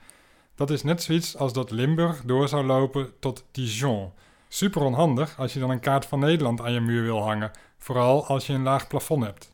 Dat 0.54 0.70
is 0.70 0.82
net 0.82 1.02
zoiets 1.02 1.36
als 1.36 1.52
dat 1.52 1.70
Limburg 1.70 2.22
door 2.24 2.48
zou 2.48 2.64
lopen 2.64 3.12
tot 3.18 3.44
Dijon. 3.50 4.12
Super 4.48 4.82
onhandig 4.82 5.38
als 5.38 5.52
je 5.52 5.60
dan 5.60 5.70
een 5.70 5.80
kaart 5.80 6.06
van 6.06 6.18
Nederland 6.18 6.60
aan 6.60 6.72
je 6.72 6.80
muur 6.80 7.02
wil 7.02 7.22
hangen, 7.22 7.50
vooral 7.78 8.26
als 8.26 8.46
je 8.46 8.52
een 8.52 8.62
laag 8.62 8.86
plafond 8.86 9.24
hebt. 9.24 9.52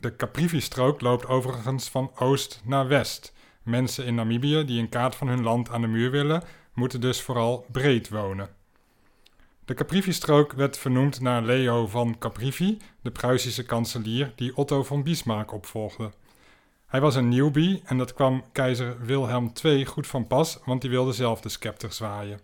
De 0.00 0.16
Caprivi-strook 0.16 1.00
loopt 1.00 1.26
overigens 1.26 1.88
van 1.88 2.10
oost 2.14 2.60
naar 2.64 2.88
west. 2.88 3.32
Mensen 3.62 4.04
in 4.04 4.14
Namibië 4.14 4.64
die 4.64 4.80
een 4.80 4.88
kaart 4.88 5.14
van 5.14 5.28
hun 5.28 5.42
land 5.42 5.70
aan 5.70 5.80
de 5.80 5.86
muur 5.86 6.10
willen, 6.10 6.42
moeten 6.74 7.00
dus 7.00 7.22
vooral 7.22 7.66
breed 7.70 8.08
wonen. 8.08 8.60
De 9.64 9.74
Caprivi-strook 9.74 10.52
werd 10.52 10.78
vernoemd 10.78 11.20
naar 11.20 11.42
Leo 11.42 11.86
van 11.86 12.18
Caprivi, 12.18 12.78
de 13.00 13.10
Pruisische 13.10 13.62
kanselier 13.62 14.32
die 14.36 14.56
Otto 14.56 14.82
van 14.82 15.02
Bismarck 15.02 15.52
opvolgde. 15.52 16.12
Hij 16.86 17.00
was 17.00 17.14
een 17.14 17.28
newbie 17.28 17.82
en 17.84 17.98
dat 17.98 18.14
kwam 18.14 18.44
keizer 18.52 18.96
Wilhelm 19.00 19.52
II 19.62 19.86
goed 19.86 20.06
van 20.06 20.26
pas, 20.26 20.58
want 20.64 20.80
die 20.80 20.90
wilde 20.90 21.12
zelf 21.12 21.40
de 21.40 21.48
scepter 21.48 21.92
zwaaien. 21.92 22.40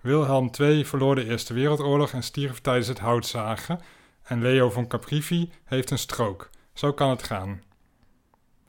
Wilhelm 0.00 0.50
II 0.60 0.84
verloor 0.84 1.14
de 1.14 1.24
Eerste 1.24 1.54
Wereldoorlog 1.54 2.12
en 2.12 2.22
stierf 2.22 2.60
tijdens 2.60 2.88
het 2.88 2.98
houtzagen 2.98 3.80
en 4.22 4.42
Leo 4.42 4.70
van 4.70 4.86
Caprivi 4.86 5.50
heeft 5.64 5.90
een 5.90 5.98
strook. 5.98 6.50
Zo 6.72 6.92
kan 6.92 7.10
het 7.10 7.22
gaan. 7.22 7.62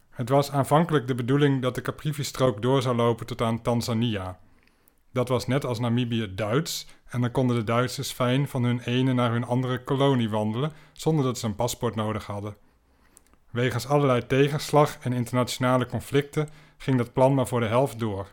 Het 0.10 0.30
was 0.30 0.52
aanvankelijk 0.52 1.08
de 1.08 1.16
bedoeling 1.16 1.62
dat 1.62 1.76
de 1.76 1.82
Caprivi-strook 1.82 2.62
door 2.62 2.82
zou 2.82 2.96
lopen 2.96 3.26
tot 3.26 3.42
aan 3.42 3.62
Tanzania. 3.62 4.40
Dat 5.12 5.28
was 5.28 5.48
net 5.48 5.66
als 5.66 5.80
Namibië 5.80 6.36
Duits 6.36 6.88
en 7.14 7.22
dan 7.22 7.32
konden 7.32 7.56
de 7.56 7.64
Duitsers 7.64 8.12
fijn 8.12 8.48
van 8.48 8.64
hun 8.64 8.80
ene 8.80 9.14
naar 9.14 9.32
hun 9.32 9.46
andere 9.46 9.84
kolonie 9.84 10.30
wandelen 10.30 10.72
zonder 10.92 11.26
dat 11.26 11.38
ze 11.38 11.46
een 11.46 11.56
paspoort 11.56 11.96
nodig 11.96 12.26
hadden. 12.26 12.56
Wegens 13.50 13.88
allerlei 13.88 14.28
tegenslag 14.28 14.98
en 15.02 15.14
internationale 15.14 15.86
conflicten 15.86 16.50
ging 16.78 16.98
dat 16.98 17.14
plan 17.14 17.34
maar 17.34 17.48
voor 17.48 17.60
de 17.60 17.66
helft 17.66 18.00
door. 18.00 18.28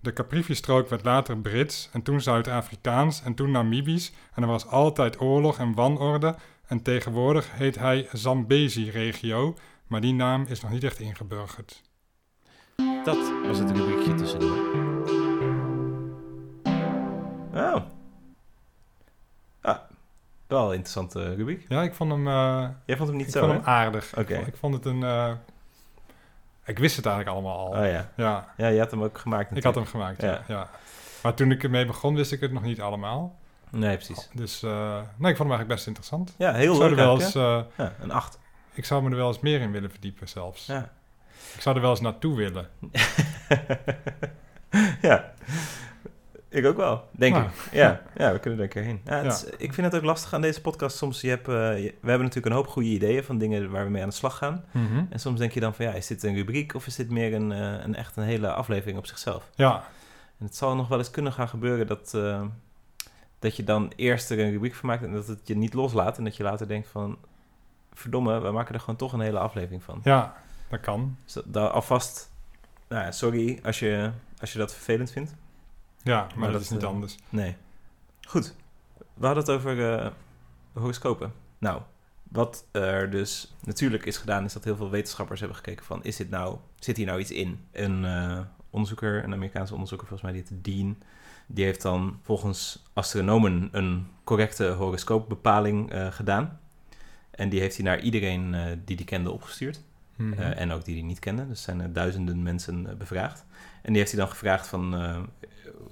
De 0.00 0.12
Caprivi-strook 0.12 0.88
werd 0.88 1.04
later 1.04 1.38
Brits 1.38 1.88
en 1.92 2.02
toen 2.02 2.20
Zuid-Afrikaans 2.20 3.22
en 3.22 3.34
toen 3.34 3.50
Namibisch 3.50 4.12
en 4.34 4.42
er 4.42 4.48
was 4.48 4.66
altijd 4.66 5.20
oorlog 5.20 5.58
en 5.58 5.74
wanorde 5.74 6.34
en 6.66 6.82
tegenwoordig 6.82 7.52
heet 7.52 7.78
hij 7.78 8.08
Zambezi-regio, 8.12 9.54
maar 9.86 10.00
die 10.00 10.14
naam 10.14 10.44
is 10.48 10.60
nog 10.60 10.70
niet 10.70 10.84
echt 10.84 11.00
ingeburgerd. 11.00 11.82
Dat 13.04 13.32
was 13.46 13.58
het 13.58 13.70
rubriekje 13.70 14.14
tussendoor. 14.14 14.53
Oh. 17.54 17.76
Ah, 19.60 19.76
wel 20.46 20.66
een 20.68 20.72
interessante 20.72 21.34
rubriek. 21.34 21.64
Ja, 21.68 21.82
ik 21.82 21.94
vond 21.94 22.10
hem, 22.12 22.28
eh, 22.28 22.68
Jij 22.84 22.96
vond 22.96 23.08
hem 23.08 23.18
niet 23.18 23.26
ik 23.26 23.32
zo, 23.32 23.40
vond 23.40 23.52
hè? 23.52 23.58
hem 23.58 23.66
aardig. 23.68 24.12
Ik 24.12 24.18
Oké. 24.18 24.34
vond- 24.34 24.46
Ik, 24.46 24.56
vond 24.56 24.74
het 24.74 24.84
een... 24.84 25.02
eh, 25.02 25.32
ik 26.64 26.78
wist 26.78 26.96
het 26.96 27.06
eigenlijk 27.06 27.36
allemaal 27.36 27.58
al. 27.58 27.68
Oh 27.82 27.90
ja. 27.90 28.10
Ja, 28.16 28.48
Ja, 28.56 28.66
je 28.68 28.78
had 28.78 28.90
hem 28.90 29.02
ook 29.02 29.18
gemaakt 29.18 29.56
ik 29.56 29.62
had 29.62 29.74
natuurlijk. 29.74 29.92
hem 29.92 30.00
gemaakt, 30.16 30.22
Ja. 30.48 30.54
ja. 30.56 30.68
Maar 31.22 31.34
toen 31.34 31.50
ik 31.50 31.62
ermee 31.62 31.86
begon, 31.86 32.14
wist 32.14 32.32
ik 32.32 32.40
het 32.40 32.52
nog 32.52 32.62
niet 32.62 32.80
allemaal. 32.80 33.38
Nee, 33.70 33.96
precies. 33.96 34.28
Dus 34.32 34.62
eh, 34.62 35.00
nee, 35.16 35.30
ik 35.30 35.36
vond 35.36 35.48
hem 35.48 35.58
eigenlijk 35.58 35.68
best 35.68 35.86
interessant. 35.86 36.34
Ja, 36.38 36.52
heel 36.52 36.70
ik, 36.72 36.76
zou 36.78 36.88
leuk 36.90 36.98
er 36.98 37.04
wel 37.04 37.18
eigenlijk, 37.18 37.46
eens, 37.46 37.66
hè? 37.76 37.84
eh, 37.84 37.90
Ja, 37.98 38.04
een 38.04 38.10
8. 38.10 38.38
ik 38.72 38.84
zou 38.84 39.02
me 39.02 39.10
er 39.10 39.16
wel 39.16 39.28
eens 39.28 39.40
meer 39.40 39.60
in 39.60 39.70
willen 39.72 39.90
verdiepen 39.90 40.28
zelfs. 40.28 40.66
Ja. 40.66 40.90
Ik 41.54 41.60
zou 41.60 41.74
er 41.76 41.80
wel 41.82 41.90
eens 41.90 42.00
naartoe 42.00 42.36
willen. 42.36 42.68
ja. 45.00 45.32
Ik 46.54 46.66
ook 46.66 46.76
wel, 46.76 47.08
denk 47.10 47.34
Nou. 47.34 47.46
ik. 47.46 47.52
Ja, 47.72 48.02
ja, 48.16 48.32
we 48.32 48.38
kunnen 48.38 48.58
er 48.58 48.64
een 48.64 48.70
keer 48.70 48.82
heen. 48.82 49.00
Ja, 49.04 49.20
is- 49.20 49.44
ik 49.44 49.72
vind 49.74 49.86
het 49.86 49.94
ook 49.96 50.02
lastig 50.06 50.32
aan 50.34 50.40
deze 50.40 50.60
podcast. 50.60 50.96
Soms, 50.96 51.20
je 51.20 51.28
hebt, 51.28 51.48
eh, 51.48 51.54
je- 51.54 51.94
we 52.00 52.08
hebben 52.08 52.26
natuurlijk 52.26 52.46
een 52.46 52.52
hoop 52.52 52.66
goede 52.66 52.88
ideeën 52.88 53.24
van 53.24 53.38
dingen 53.38 53.70
waar 53.70 53.84
we 53.84 53.90
mee 53.90 54.02
aan 54.02 54.08
de 54.08 54.14
slag 54.14 54.36
gaan. 54.36 54.64
Mhm. 54.70 55.04
En 55.10 55.20
soms 55.20 55.38
denk 55.38 55.52
je 55.52 55.60
dan 55.60 55.74
van, 55.74 55.84
ja, 55.84 55.92
is 55.92 56.06
dit 56.06 56.22
een 56.22 56.34
rubriek 56.34 56.74
of 56.74 56.86
is 56.86 56.96
dit 56.96 57.10
meer 57.10 57.34
een, 57.34 57.52
eh, 57.52 57.84
een 57.84 57.94
echt 57.94 58.16
een 58.16 58.22
hele 58.24 58.52
aflevering 58.52 58.98
op 58.98 59.06
zichzelf? 59.06 59.50
Ja, 59.54 59.84
En 60.38 60.46
het 60.46 60.56
zal 60.56 60.76
nog 60.76 60.88
wel 60.88 60.98
eens 60.98 61.10
kunnen 61.10 61.32
gaan 61.32 61.48
gebeuren 61.48 61.86
dat, 61.86 62.14
eh, 62.14 62.42
dat 63.38 63.56
je 63.56 63.64
dan 63.64 63.92
eerst 63.96 64.30
er 64.30 64.38
een 64.40 64.50
rubriek 64.50 64.74
van 64.74 64.88
maakt 64.88 65.02
en 65.04 65.12
dat 65.12 65.26
het 65.26 65.40
je 65.44 65.56
niet 65.56 65.74
loslaat. 65.74 66.18
En 66.18 66.24
dat 66.24 66.36
je 66.36 66.42
later 66.42 66.68
denkt 66.68 66.88
van, 66.88 67.18
verdomme, 67.92 68.40
we 68.40 68.50
maken 68.50 68.74
er 68.74 68.80
gewoon 68.80 68.96
toch 68.96 69.12
een 69.12 69.20
hele 69.20 69.38
aflevering 69.38 69.82
van. 69.82 70.00
ja, 70.04 70.36
dat 70.68 70.80
kan. 70.80 71.16
Dus 71.24 71.36
dat- 71.44 71.70
alvast, 71.72 72.30
nou 72.88 73.04
ja, 73.04 73.10
sorry 73.10 73.58
als 73.64 73.78
je, 73.78 74.10
als 74.40 74.52
je 74.52 74.58
dat 74.58 74.72
vervelend 74.74 75.10
vindt. 75.10 75.34
Ja, 76.04 76.20
maar, 76.20 76.38
Maar 76.38 76.44
dat, 76.44 76.52
dat, 76.52 76.62
is 76.62 76.70
niet 76.70 76.82
eh, 76.82 76.88
anders. 76.88 77.16
Nee. 77.28 77.56
Goed. 78.26 78.54
We 79.14 79.26
hadden 79.26 79.44
het 79.44 79.52
over 79.52 79.92
eh, 79.92 80.10
horoscopen. 80.72 81.32
Nou, 81.58 81.82
wat 82.22 82.66
er 82.70 83.10
dus 83.10 83.54
natuurlijk 83.64 84.06
is 84.06 84.16
gedaan, 84.16 84.44
is 84.44 84.52
dat 84.52 84.64
heel 84.64 84.76
veel 84.76 84.90
wetenschappers 84.90 85.40
hebben 85.40 85.58
gekeken 85.58 85.84
van, 85.84 86.04
is 86.04 86.16
dit 86.16 86.30
nou, 86.30 86.58
zit 86.78 86.96
hier 86.96 87.06
nou 87.06 87.20
iets 87.20 87.30
in? 87.30 87.60
Een 87.72 88.04
eh, 88.04 88.40
onderzoeker, 88.70 89.24
een 89.24 89.32
Amerikaanse 89.32 89.72
onderzoeker 89.72 90.06
volgens 90.06 90.30
mij, 90.30 90.40
die 90.40 90.50
heet 90.50 90.64
Dean, 90.64 91.02
die 91.46 91.64
heeft 91.64 91.82
dan 91.82 92.18
volgens 92.22 92.84
astronomen 92.92 93.68
een 93.72 94.06
correcte 94.24 94.66
horoscoopbepaling 94.66 95.92
gedaan. 96.10 96.60
En 97.30 97.48
die 97.48 97.60
heeft 97.60 97.76
hij 97.76 97.84
naar 97.84 98.00
iedereen 98.00 98.56
die 98.84 98.96
die 98.96 99.06
kende 99.06 99.30
opgestuurd. 99.30 99.82
Mhm. 100.16 100.32
Eh, 100.32 100.60
en 100.60 100.72
ook 100.72 100.84
die 100.84 100.94
die 100.94 101.04
niet 101.04 101.18
kenden. 101.18 101.48
Dus 101.48 101.62
zijn 101.62 101.80
er 101.80 101.92
duizenden 101.92 102.42
mensen 102.42 102.86
eh, 102.86 102.94
bevraagd. 102.94 103.44
En 103.82 103.92
die 103.92 103.96
heeft 103.96 104.10
hij 104.10 104.20
dan 104.20 104.30
gevraagd 104.30 104.66
van... 104.66 104.94
eh, 104.94 105.22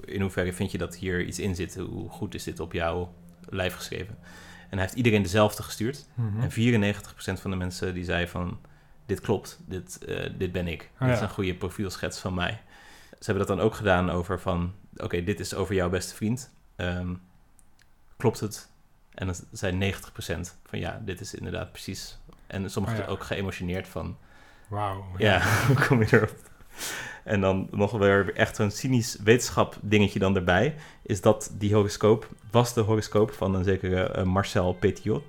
in 0.04 0.20
hoeverre 0.20 0.52
vind 0.52 0.72
je 0.72 0.78
dat 0.78 0.96
hier 0.96 1.24
iets 1.24 1.38
in 1.38 1.54
zit? 1.54 1.74
Hoe 1.76 2.08
goed 2.08 2.34
is 2.34 2.44
dit 2.44 2.60
op 2.60 2.72
jouw 2.72 3.14
lijf 3.48 3.74
geschreven? 3.74 4.18
En 4.62 4.78
hij 4.78 4.80
heeft 4.80 4.94
iedereen 4.94 5.22
dezelfde 5.22 5.62
gestuurd. 5.62 6.06
Mhm. 6.14 6.40
En 6.40 6.50
94% 6.50 7.40
van 7.40 7.50
de 7.50 7.56
mensen 7.56 7.94
die 7.94 8.04
zei 8.04 8.26
van... 8.28 8.58
Dit 9.06 9.20
klopt, 9.20 9.60
dit, 9.66 9.98
dit 10.38 10.52
ben 10.52 10.66
ik. 10.68 10.90
Ah, 10.98 11.08
dit 11.08 11.16
is 11.16 11.22
een 11.22 11.28
goede 11.28 11.54
profielschets 11.54 12.18
van 12.18 12.34
mij. 12.34 12.60
Ze 13.10 13.30
hebben 13.30 13.46
dat 13.46 13.56
dan 13.56 13.66
ook 13.66 13.74
gedaan 13.74 14.10
over 14.10 14.40
van... 14.40 14.72
Oké, 14.96 15.24
dit 15.24 15.40
is 15.40 15.54
over 15.54 15.74
jouw 15.74 15.88
beste 15.88 16.14
vriend. 16.14 16.54
Ehm, 16.76 17.14
klopt 18.16 18.40
het? 18.40 18.70
En 19.14 19.26
dan 19.26 19.34
zei 19.52 19.92
90% 19.92 20.56
van 20.64 20.78
ja, 20.78 21.02
dit 21.04 21.20
is 21.20 21.34
inderdaad 21.34 21.72
precies... 21.72 22.18
En 22.52 22.70
sommigen 22.70 22.98
Ah, 22.98 23.04
ja. 23.04 23.10
ook 23.10 23.22
geëmotioneerd 23.24 23.88
van... 23.88 24.16
Wauw. 24.68 25.04
Ja, 25.16 25.40
hoe 25.66 25.86
kom 25.86 26.00
je 26.02 26.08
erop? 26.16 26.34
En 27.24 27.40
dan 27.40 27.68
nog 27.70 27.90
weer 27.92 28.34
echt 28.36 28.56
zo'n 28.56 28.70
cynisch 28.70 29.16
wetenschap 29.24 29.76
dingetje 29.80 30.18
dan 30.18 30.36
erbij, 30.36 30.74
is 31.02 31.20
dat 31.20 31.50
die 31.52 31.74
horoscoop 31.74 32.28
was 32.50 32.74
de 32.74 32.80
horoscoop 32.80 33.32
van 33.32 33.54
een 33.54 33.64
zekere 33.64 34.02
eh, 34.04 34.22
Marcel 34.24 34.72
Petiot. 34.72 35.22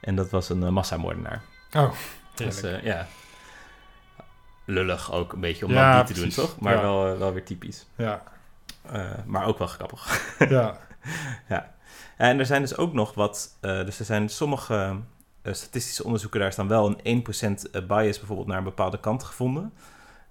En 0.00 0.14
dat 0.16 0.30
was 0.30 0.48
een 0.48 0.62
eh, 0.62 0.68
massamoordenaar. 0.68 1.42
Oh, 1.72 1.92
Dus 2.34 2.62
eh, 2.62 2.82
ja, 2.82 3.06
lullig 4.64 5.12
ook 5.12 5.32
een 5.32 5.40
beetje 5.40 5.64
om 5.66 5.72
Ja, 5.72 5.96
dat 5.96 6.06
niet 6.08 6.14
te 6.16 6.22
doen, 6.22 6.30
toch? 6.30 6.60
Maar 6.60 6.74
Ja. 6.74 6.80
wel, 6.80 7.18
wel 7.18 7.32
weer 7.32 7.44
typisch. 7.44 7.86
ja, 7.96 8.22
maar 9.26 9.46
ook 9.46 9.58
wel 9.58 9.66
grappig. 9.66 10.34
ja. 11.48 11.74
En 12.16 12.38
er 12.38 12.46
zijn 12.46 12.60
dus 12.62 12.76
ook 12.76 12.92
nog 12.92 13.14
wat, 13.14 13.56
dus 13.60 13.98
er 13.98 14.04
zijn 14.04 14.28
sommige 14.28 14.96
statistische 15.54 16.04
onderzoeken, 16.04 16.40
daar 16.40 16.48
is 16.48 16.56
dan 16.56 16.68
wel 16.68 16.98
een 17.02 17.24
1% 17.24 17.86
bias 17.86 18.18
bijvoorbeeld 18.18 18.48
naar 18.48 18.58
een 18.58 18.64
bepaalde 18.64 19.00
kant 19.00 19.22
gevonden. 19.22 19.72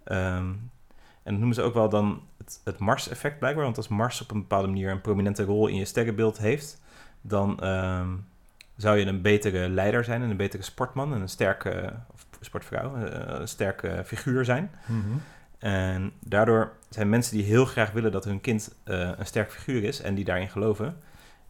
Ehm, 0.04 0.54
en 1.24 1.32
dat 1.32 1.38
noemen 1.38 1.56
ze 1.56 1.62
ook 1.62 1.74
wel 1.74 1.90
dan 1.90 2.22
het, 2.38 2.62
het 2.64 2.78
Mars-effect 2.78 3.40
blijkbaar, 3.40 3.64
want 3.64 3.78
als 3.78 3.88
Mars 3.88 4.22
op 4.22 4.32
een 4.32 4.40
bepaalde 4.40 4.68
manier 4.68 4.92
een 4.92 5.02
prominente 5.02 5.44
rol 5.44 5.68
in 5.68 5.76
je 5.76 5.86
sterrenbeeld 5.86 6.38
heeft, 6.38 6.82
dan 7.22 7.60
ehm, 7.60 8.10
zou 8.76 8.98
je 8.98 9.06
een 9.06 9.22
betere 9.22 9.70
leider 9.70 10.04
zijn 10.04 10.22
en 10.22 10.30
een 10.30 10.38
betere 10.38 10.64
sportman 10.64 11.14
en 11.14 11.22
een 11.22 11.30
sterke, 11.30 11.94
of 12.14 12.26
sportvrouw, 12.40 12.96
eh, 12.96 13.40
een 13.40 13.48
sterke 13.48 14.02
figuur 14.06 14.46
zijn. 14.46 14.72
Mhm. 14.86 15.18
En 15.58 16.12
daardoor 16.20 16.72
zijn 16.90 17.10
mensen 17.10 17.38
die 17.38 17.46
heel 17.46 17.66
graag 17.66 17.92
willen 17.92 18.12
dat 18.12 18.26
hun 18.26 18.42
kind 18.42 18.76
eh, 18.84 19.10
een 19.18 19.26
sterk 19.26 19.52
figuur 19.52 19.84
is 19.84 20.02
en 20.02 20.16
die 20.16 20.26
daarin 20.26 20.50
geloven, 20.50 20.98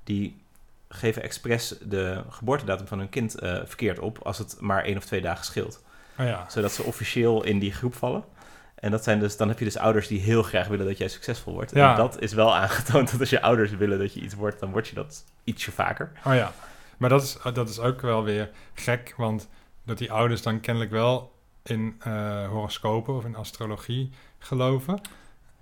die 0.04 0.44
geven 0.90 1.24
expres 1.24 1.76
de 1.82 2.24
geboortedatum 2.30 2.88
van 2.88 2.98
hun 2.98 3.10
kind 3.10 3.40
eh, 3.40 3.60
verkeerd 3.66 4.00
op 4.00 4.18
als 4.24 4.38
het 4.38 4.58
maar 4.60 4.84
één 4.84 4.98
of 4.98 5.06
twee 5.06 5.22
dagen 5.22 5.46
scheelt. 5.46 5.84
Oh 6.20 6.26
ja. 6.26 6.46
Zodat 6.50 6.72
ze 6.72 6.84
officieel 6.84 7.44
in 7.44 7.60
die 7.60 7.74
groep 7.74 7.96
vallen. 7.96 8.24
En 8.76 8.92
dat 8.92 9.04
zijn 9.04 9.20
dus, 9.20 9.38
dan 9.38 9.48
heb 9.48 9.60
je 9.60 9.66
dus 9.66 9.78
ouders 9.78 10.08
die 10.08 10.20
heel 10.20 10.44
graag 10.44 10.68
willen 10.68 10.86
dat 10.86 10.98
jij 10.98 11.08
succesvol 11.08 11.54
wordt. 11.54 11.72
Ja. 11.76 11.92
En 11.92 11.98
dat 11.98 12.22
is 12.22 12.34
wel 12.34 12.56
aangetoond 12.56 13.12
dat 13.12 13.20
als 13.20 13.30
je 13.30 13.42
ouders 13.42 13.72
willen 13.72 14.00
dat 14.00 14.14
je 14.14 14.20
iets 14.20 14.34
wordt, 14.36 14.60
dan 14.60 14.72
word 14.72 14.88
je 14.88 14.96
dat 14.96 15.24
ietsje 15.44 15.72
vaker. 15.72 16.12
Oh 16.26 16.36
ja. 16.36 16.52
Maar 16.98 17.10
dat 17.10 17.22
is, 17.24 17.38
dat 17.54 17.70
is 17.70 17.80
ook 17.80 18.02
wel 18.02 18.24
weer 18.24 18.50
gek, 18.74 19.14
want 19.18 19.48
dat 19.86 19.98
die 19.98 20.12
ouders 20.12 20.42
dan 20.42 20.60
kennelijk 20.60 20.92
wel 20.92 21.34
in 21.64 21.96
eh, 22.00 22.48
horoscopen 22.48 23.16
of 23.16 23.26
in 23.26 23.36
astrologie 23.36 24.12
geloven. 24.40 25.02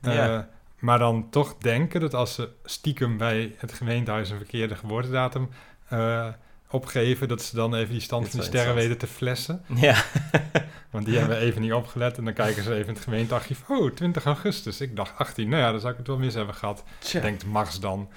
Eh, 0.01 0.13
Ja. 0.15 0.49
Maar 0.83 0.99
dan 0.99 1.27
toch 1.29 1.57
denken 1.57 1.99
dat 2.01 2.13
als 2.13 2.33
ze 2.33 2.49
stiekem 2.63 3.17
bij 3.17 3.55
het 3.57 3.73
gemeentehuis 3.73 4.29
een 4.29 4.37
verkeerde 4.37 4.75
geboortedatum 4.75 5.49
eh, 5.87 6.27
opgeven, 6.69 7.27
dat 7.27 7.41
ze 7.41 7.55
dan 7.55 7.75
even 7.75 7.91
die 7.91 8.01
stand 8.01 8.29
van 8.29 8.39
die 8.39 8.47
sterren 8.49 8.75
weten 8.75 8.97
te 8.97 9.07
flessen. 9.07 9.63
Ja. 9.75 10.03
Want 10.91 11.05
die 11.05 11.17
hebben 11.17 11.37
even 11.37 11.61
niet 11.61 11.73
opgelet 11.73 12.17
en 12.17 12.23
dan 12.25 12.33
kijken 12.33 12.63
ze 12.63 12.73
even 12.73 12.87
in 12.87 12.93
het 12.93 13.03
gemeentearchief. 13.03 13.69
Oh, 13.69 13.91
20 13.91 14.25
augustus. 14.25 14.81
Ik 14.81 14.95
dacht 14.95 15.17
18. 15.17 15.49
Nou 15.49 15.61
ja, 15.61 15.71
dan 15.71 15.79
zou 15.79 15.91
ik 15.91 15.97
het 15.97 16.07
wel 16.07 16.17
mis 16.17 16.33
hebben 16.33 16.55
gehad. 16.55 16.83
Tja. 16.99 17.21
Denkt 17.21 17.45
Mars 17.45 17.79
dan. 17.79 18.09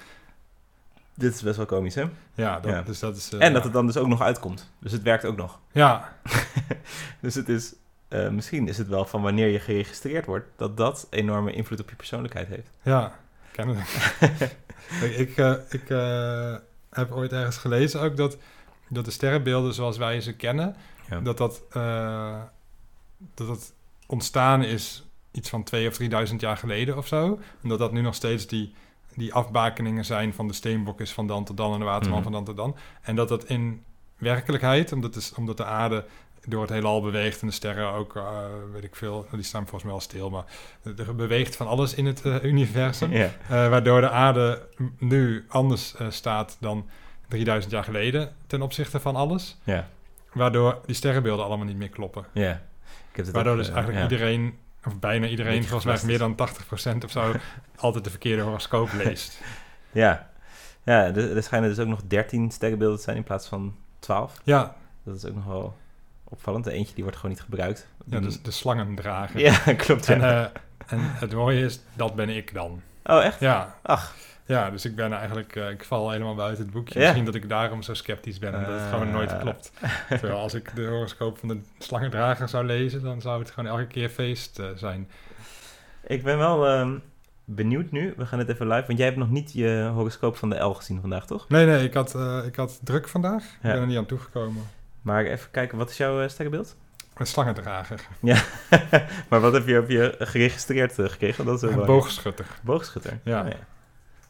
Dit 1.13 1.33
is 1.33 1.41
best 1.41 1.57
wel 1.57 1.65
komisch, 1.65 1.95
hè? 1.95 2.03
Ja, 2.33 2.59
dat, 2.59 2.71
Ja. 2.71 2.81
dus 2.81 2.99
dat 2.99 3.17
is... 3.17 3.29
eh, 3.29 3.41
en 3.45 3.53
dat 3.53 3.63
het 3.63 3.73
dan 3.73 3.85
dus 3.85 3.97
ook 3.97 4.07
nog 4.07 4.21
uitkomt. 4.21 4.71
Dus 4.79 4.91
het 4.91 5.01
werkt 5.01 5.25
ook 5.25 5.37
nog. 5.37 5.59
Ja, 5.71 6.13
Dus 7.21 7.35
het 7.35 7.49
is, 7.49 7.73
eh, 8.07 8.29
misschien 8.29 8.67
is 8.67 8.77
het 8.77 8.87
wel 8.87 9.05
van 9.05 9.21
wanneer 9.21 9.47
je 9.47 9.59
geregistreerd 9.59 10.25
wordt, 10.25 10.47
dat 10.55 10.77
dat 10.77 11.07
enorme 11.09 11.51
invloed 11.53 11.79
op 11.79 11.89
je 11.89 11.95
persoonlijkheid 11.95 12.47
heeft. 12.47 12.69
ja. 12.81 13.19
Kennelijk. 13.51 13.87
Ik 15.17 15.37
eh, 15.37 15.53
ik 15.69 15.89
eh, 15.89 16.55
heb 16.89 17.11
ooit 17.11 17.31
ergens 17.31 17.57
gelezen 17.57 18.01
ook 18.01 18.17
dat, 18.17 18.37
dat 18.89 19.05
de 19.05 19.11
sterrenbeelden 19.11 19.73
zoals 19.73 19.97
wij 19.97 20.21
ze 20.21 20.35
kennen, 20.35 20.75
Ja. 21.09 21.19
dat 21.19 21.37
dat, 21.37 21.61
dat 23.35 23.47
dat 23.47 23.73
ontstaan 24.07 24.63
is 24.63 25.03
iets 25.31 25.49
van 25.49 25.63
twee 25.63 25.87
of 25.87 25.93
drieduizend 25.93 26.41
jaar 26.41 26.57
geleden 26.57 26.97
of 26.97 27.07
zo. 27.07 27.39
En 27.63 27.69
dat 27.69 27.79
dat 27.79 27.91
nu 27.91 28.01
nog 28.01 28.15
steeds 28.15 28.47
die, 28.47 28.73
die 29.15 29.33
afbakeningen 29.33 30.05
zijn 30.05 30.33
van 30.33 30.47
de 30.47 30.53
steenbokjes 30.53 31.11
van 31.13 31.27
dan 31.27 31.43
tot 31.45 31.57
dan 31.57 31.73
en 31.73 31.79
de 31.79 31.85
waterman 31.85 32.13
Mhm. 32.21 32.23
van 32.23 32.31
dan 32.31 32.45
tot 32.45 32.57
dan. 32.57 32.75
En 33.01 33.15
dat 33.15 33.29
dat 33.29 33.45
in 33.45 33.83
werkelijkheid, 34.17 34.91
omdat, 34.91 35.15
is, 35.15 35.33
omdat 35.33 35.57
de 35.57 35.65
aarde 35.65 36.05
door 36.49 36.61
het 36.61 36.69
heelal 36.69 37.01
beweegt 37.01 37.41
en 37.41 37.47
de 37.47 37.53
sterren 37.53 37.91
ook, 37.91 38.15
eh, 38.15 38.39
weet 38.73 38.83
ik 38.83 38.95
veel, 38.95 39.27
die 39.31 39.43
staan 39.43 39.61
volgens 39.61 39.83
mij 39.83 39.93
al 39.93 39.99
stil, 39.99 40.29
maar 40.29 40.43
er 40.97 41.15
beweegt 41.15 41.55
van 41.55 41.67
alles 41.67 41.93
in 41.93 42.05
het 42.05 42.21
eh, 42.21 42.43
universum. 42.43 43.11
Eh, 43.17 43.29
waardoor 43.47 44.01
de 44.01 44.09
aarde 44.09 44.67
nu 44.97 45.45
anders 45.47 45.95
staat 46.09 46.57
dan 46.59 46.89
3000 47.27 47.73
jaar 47.73 47.83
geleden 47.83 48.35
ten 48.47 48.61
opzichte 48.61 48.99
van 48.99 49.15
alles. 49.15 49.57
Waardoor 50.33 50.81
die 50.85 50.95
sterrenbeelden 50.95 51.45
allemaal 51.45 51.65
niet 51.65 51.77
meer 51.77 51.89
kloppen. 51.89 52.25
ja. 52.33 52.61
Ik 53.11 53.25
heb 53.25 53.33
Waardoor 53.33 53.53
ook, 53.53 53.59
dus 53.59 53.69
eigenlijk 53.69 54.11
iedereen, 54.11 54.57
of 54.85 54.99
bijna 54.99 55.27
iedereen, 55.27 55.63
volgens 55.63 56.01
mij 56.01 56.09
meer 56.09 56.35
dan 56.35 56.49
80% 56.93 57.03
of 57.03 57.11
zo, 57.11 57.33
altijd 57.75 58.03
de 58.03 58.09
verkeerde 58.09 58.41
horoscoop 58.41 58.89
leest. 58.93 59.41
Ja, 59.91 60.29
ja 60.83 61.05
er, 61.05 61.35
er 61.35 61.43
schijnen 61.43 61.69
dus 61.69 61.79
ook 61.79 61.87
nog 61.87 62.01
13 62.07 62.51
sterrenbeelden 62.51 62.97
te 62.97 63.03
zijn 63.03 63.17
in 63.17 63.23
plaats 63.23 63.47
van 63.47 63.75
12. 63.99 64.41
Ja, 64.43 64.75
Dat 65.03 65.15
is 65.15 65.25
ook 65.25 65.35
nog 65.35 65.45
wel 65.45 65.75
opvallend. 66.29 66.63
De 66.63 66.71
eentje 66.71 66.93
die 66.93 67.03
wordt 67.03 67.19
gewoon 67.19 67.35
niet 67.35 67.43
gebruikt. 67.43 67.87
ja 68.05 68.19
dus 68.19 68.41
de 68.41 68.51
slangendrager. 68.51 69.39
Ja, 69.39 69.57
klopt. 69.85 70.05
Ja. 70.05 70.13
En, 70.13 70.21
eh, 70.21 70.41
en 70.87 70.99
het 71.01 71.33
mooie 71.33 71.65
is, 71.65 71.79
dat 71.95 72.15
ben 72.15 72.29
ik 72.29 72.53
dan. 72.53 72.81
oh, 73.03 73.23
echt? 73.23 73.39
Ja, 73.39 73.75
Ach, 73.81 74.15
ja 74.45 74.69
dus 74.69 74.85
ik 74.85 74.95
ben 74.95 75.13
eigenlijk, 75.13 75.55
eh, 75.55 75.69
ik 75.69 75.83
val 75.83 76.11
helemaal 76.11 76.35
buiten 76.35 76.63
het 76.63 76.73
boekje. 76.73 76.93
Ja. 76.99 77.05
Misschien 77.05 77.25
dat 77.25 77.35
ik 77.35 77.49
daarom 77.49 77.81
zo 77.81 77.93
sceptisch 77.93 78.39
ben, 78.39 78.55
omdat 78.55 78.79
het 78.79 78.89
gewoon 78.89 79.11
nooit 79.11 79.31
Eh. 79.31 79.39
klopt. 79.39 79.71
Terwijl 80.09 80.39
als 80.39 80.53
ik 80.53 80.75
de 80.75 80.85
horoscoop 80.85 81.37
van 81.37 81.47
de 81.47 81.59
slangendrager 81.77 82.49
zou 82.49 82.65
lezen, 82.65 83.01
dan 83.03 83.21
zou 83.21 83.39
het 83.39 83.51
gewoon 83.51 83.69
elke 83.69 83.87
keer 83.87 84.09
feest 84.09 84.59
eh, 84.59 84.65
zijn. 84.75 85.09
ik 86.07 86.23
ben 86.23 86.37
wel 86.37 86.67
ehm, 86.67 86.97
benieuwd 87.45 87.91
nu. 87.91 88.13
We 88.17 88.25
gaan 88.25 88.39
het 88.39 88.49
even 88.49 88.67
live, 88.67 88.85
want 88.87 88.97
jij 88.97 89.07
hebt 89.07 89.19
nog 89.19 89.29
niet 89.29 89.53
je 89.53 89.89
horoscoop 89.93 90.37
van 90.37 90.49
de 90.49 90.55
L 90.63 90.73
gezien 90.73 91.01
vandaag, 91.01 91.25
toch? 91.25 91.49
Nee, 91.49 91.65
nee, 91.65 91.83
ik 91.83 91.93
had, 91.93 92.15
eh, 92.15 92.39
ik 92.45 92.55
had 92.55 92.79
druk 92.83 93.07
vandaag. 93.07 93.43
Ik 93.43 93.57
ben 93.61 93.71
er 93.71 93.87
niet 93.87 93.97
aan 93.97 94.05
toegekomen. 94.05 94.63
Maar 95.07 95.25
even 95.25 95.51
kijken, 95.51 95.77
wat 95.77 95.89
is 95.89 95.97
jouw 95.97 96.21
eh, 96.21 96.29
sterrenbeeld? 96.29 96.75
Een 97.13 97.27
slangendrager. 97.27 98.07
maar 99.29 99.39
wat 99.39 99.53
heb 99.53 99.67
je 99.67 99.79
op 99.79 99.89
je 99.89 100.15
geregistreerd 100.19 100.99
eh, 100.99 101.09
gekregen? 101.09 101.45
Dat 101.45 101.63
is 101.63 101.69
Een 101.69 101.85
boogschutter. 101.85 102.45
Boogschutter. 102.61 103.19
Ja. 103.23 103.45
Oh, 103.45 103.51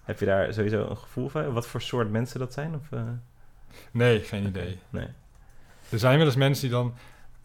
Heb 0.04 0.20
je 0.20 0.26
daar 0.26 0.54
sowieso 0.54 0.88
een 0.90 0.98
gevoel 0.98 1.30
van? 1.30 1.54
Wat 1.54 1.68
voor 1.68 1.82
soort 1.82 2.12
mensen 2.12 2.40
dat 2.40 2.54
zijn? 2.54 2.76
Of, 2.76 2.92
eh, 2.92 3.02
Nee, 3.92 4.20
geen 4.20 4.46
idee. 4.46 4.80
Nee. 4.90 5.08
Er 5.90 6.00
zijn 6.00 6.18
wel 6.18 6.26
eens 6.26 6.36
mensen 6.36 6.62
die 6.68 6.78
dan, 6.78 6.94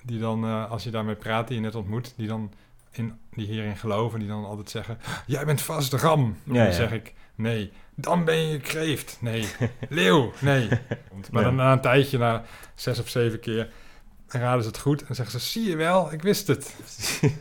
die 0.03 0.19
dan 0.19 0.69
als 0.69 0.85
je 0.85 0.91
daarmee 0.91 1.15
praat, 1.15 1.49
die 1.49 1.57
je 1.57 1.63
net 1.63 1.75
ontmoet, 1.75 2.13
die 2.17 2.29
dan 2.29 2.53
in, 2.91 3.19
die 3.31 3.47
hierin 3.47 3.77
geloven, 3.77 4.19
die 4.19 4.29
dan 4.29 4.45
altijd 4.45 4.71
zeggen: 4.71 4.99
Jij 5.27 5.45
bent 5.45 5.63
vast 5.63 5.91
de 5.91 5.97
ram. 5.97 6.21
En 6.47 6.53
Ja, 6.53 6.59
dan 6.59 6.67
ja. 6.67 6.73
zeg 6.73 6.93
ik: 6.93 7.15
Nee, 7.43 7.73
dan 7.95 8.25
ben 8.25 8.37
je 8.37 8.61
kreeft. 8.61 9.19
Nee, 9.21 9.49
leeuw. 9.89 10.33
Nee. 10.41 10.69
Maar 11.33 11.43
dan 11.43 11.55
na 11.55 11.73
een 11.73 11.81
tijdje, 11.81 12.19
na 12.19 12.45
zes 12.75 12.99
of 12.99 13.09
zeven 13.09 13.41
keer, 13.41 13.73
raden 14.29 14.63
ze 14.63 14.69
het 14.69 14.79
goed 14.79 15.07
en 15.07 15.15
zeggen 15.15 15.41
ze: 15.41 15.47
Zie 15.47 15.69
je 15.69 15.77
wel, 15.77 16.13
ik 16.13 16.23
wist 16.23 16.47
het. 16.47 16.77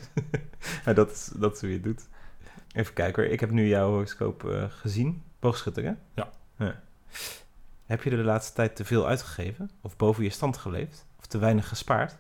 ja, 0.86 0.94
dat, 0.94 1.12
is, 1.12 1.32
dat 1.36 1.56
is 1.56 1.60
hoe 1.60 1.70
je 1.70 1.76
het 1.76 1.84
doet. 1.84 2.08
Even 2.74 2.94
kijken 2.94 3.24
hoor. 3.24 3.32
Ik 3.32 3.40
heb 3.40 3.52
nu 3.52 3.68
jouw 3.68 3.90
horoscoop 3.90 4.50
eh, 4.50 4.64
gezien. 4.70 5.24
Boogschutter, 5.40 5.84
hè? 5.84 5.94
Ja. 6.14 6.32
Heb 7.86 8.04
je 8.04 8.10
er 8.10 8.18
de 8.18 8.24
laatste 8.24 8.54
tijd 8.54 8.76
te 8.76 8.86
veel 8.86 9.08
uitgegeven? 9.08 9.70
Of 9.82 9.98
boven 9.98 10.24
je 10.24 10.30
stand 10.30 10.58
geleefd? 10.58 11.06
Of 11.20 11.26
te 11.26 11.38
weinig 11.38 11.68
gespaard? 11.68 12.18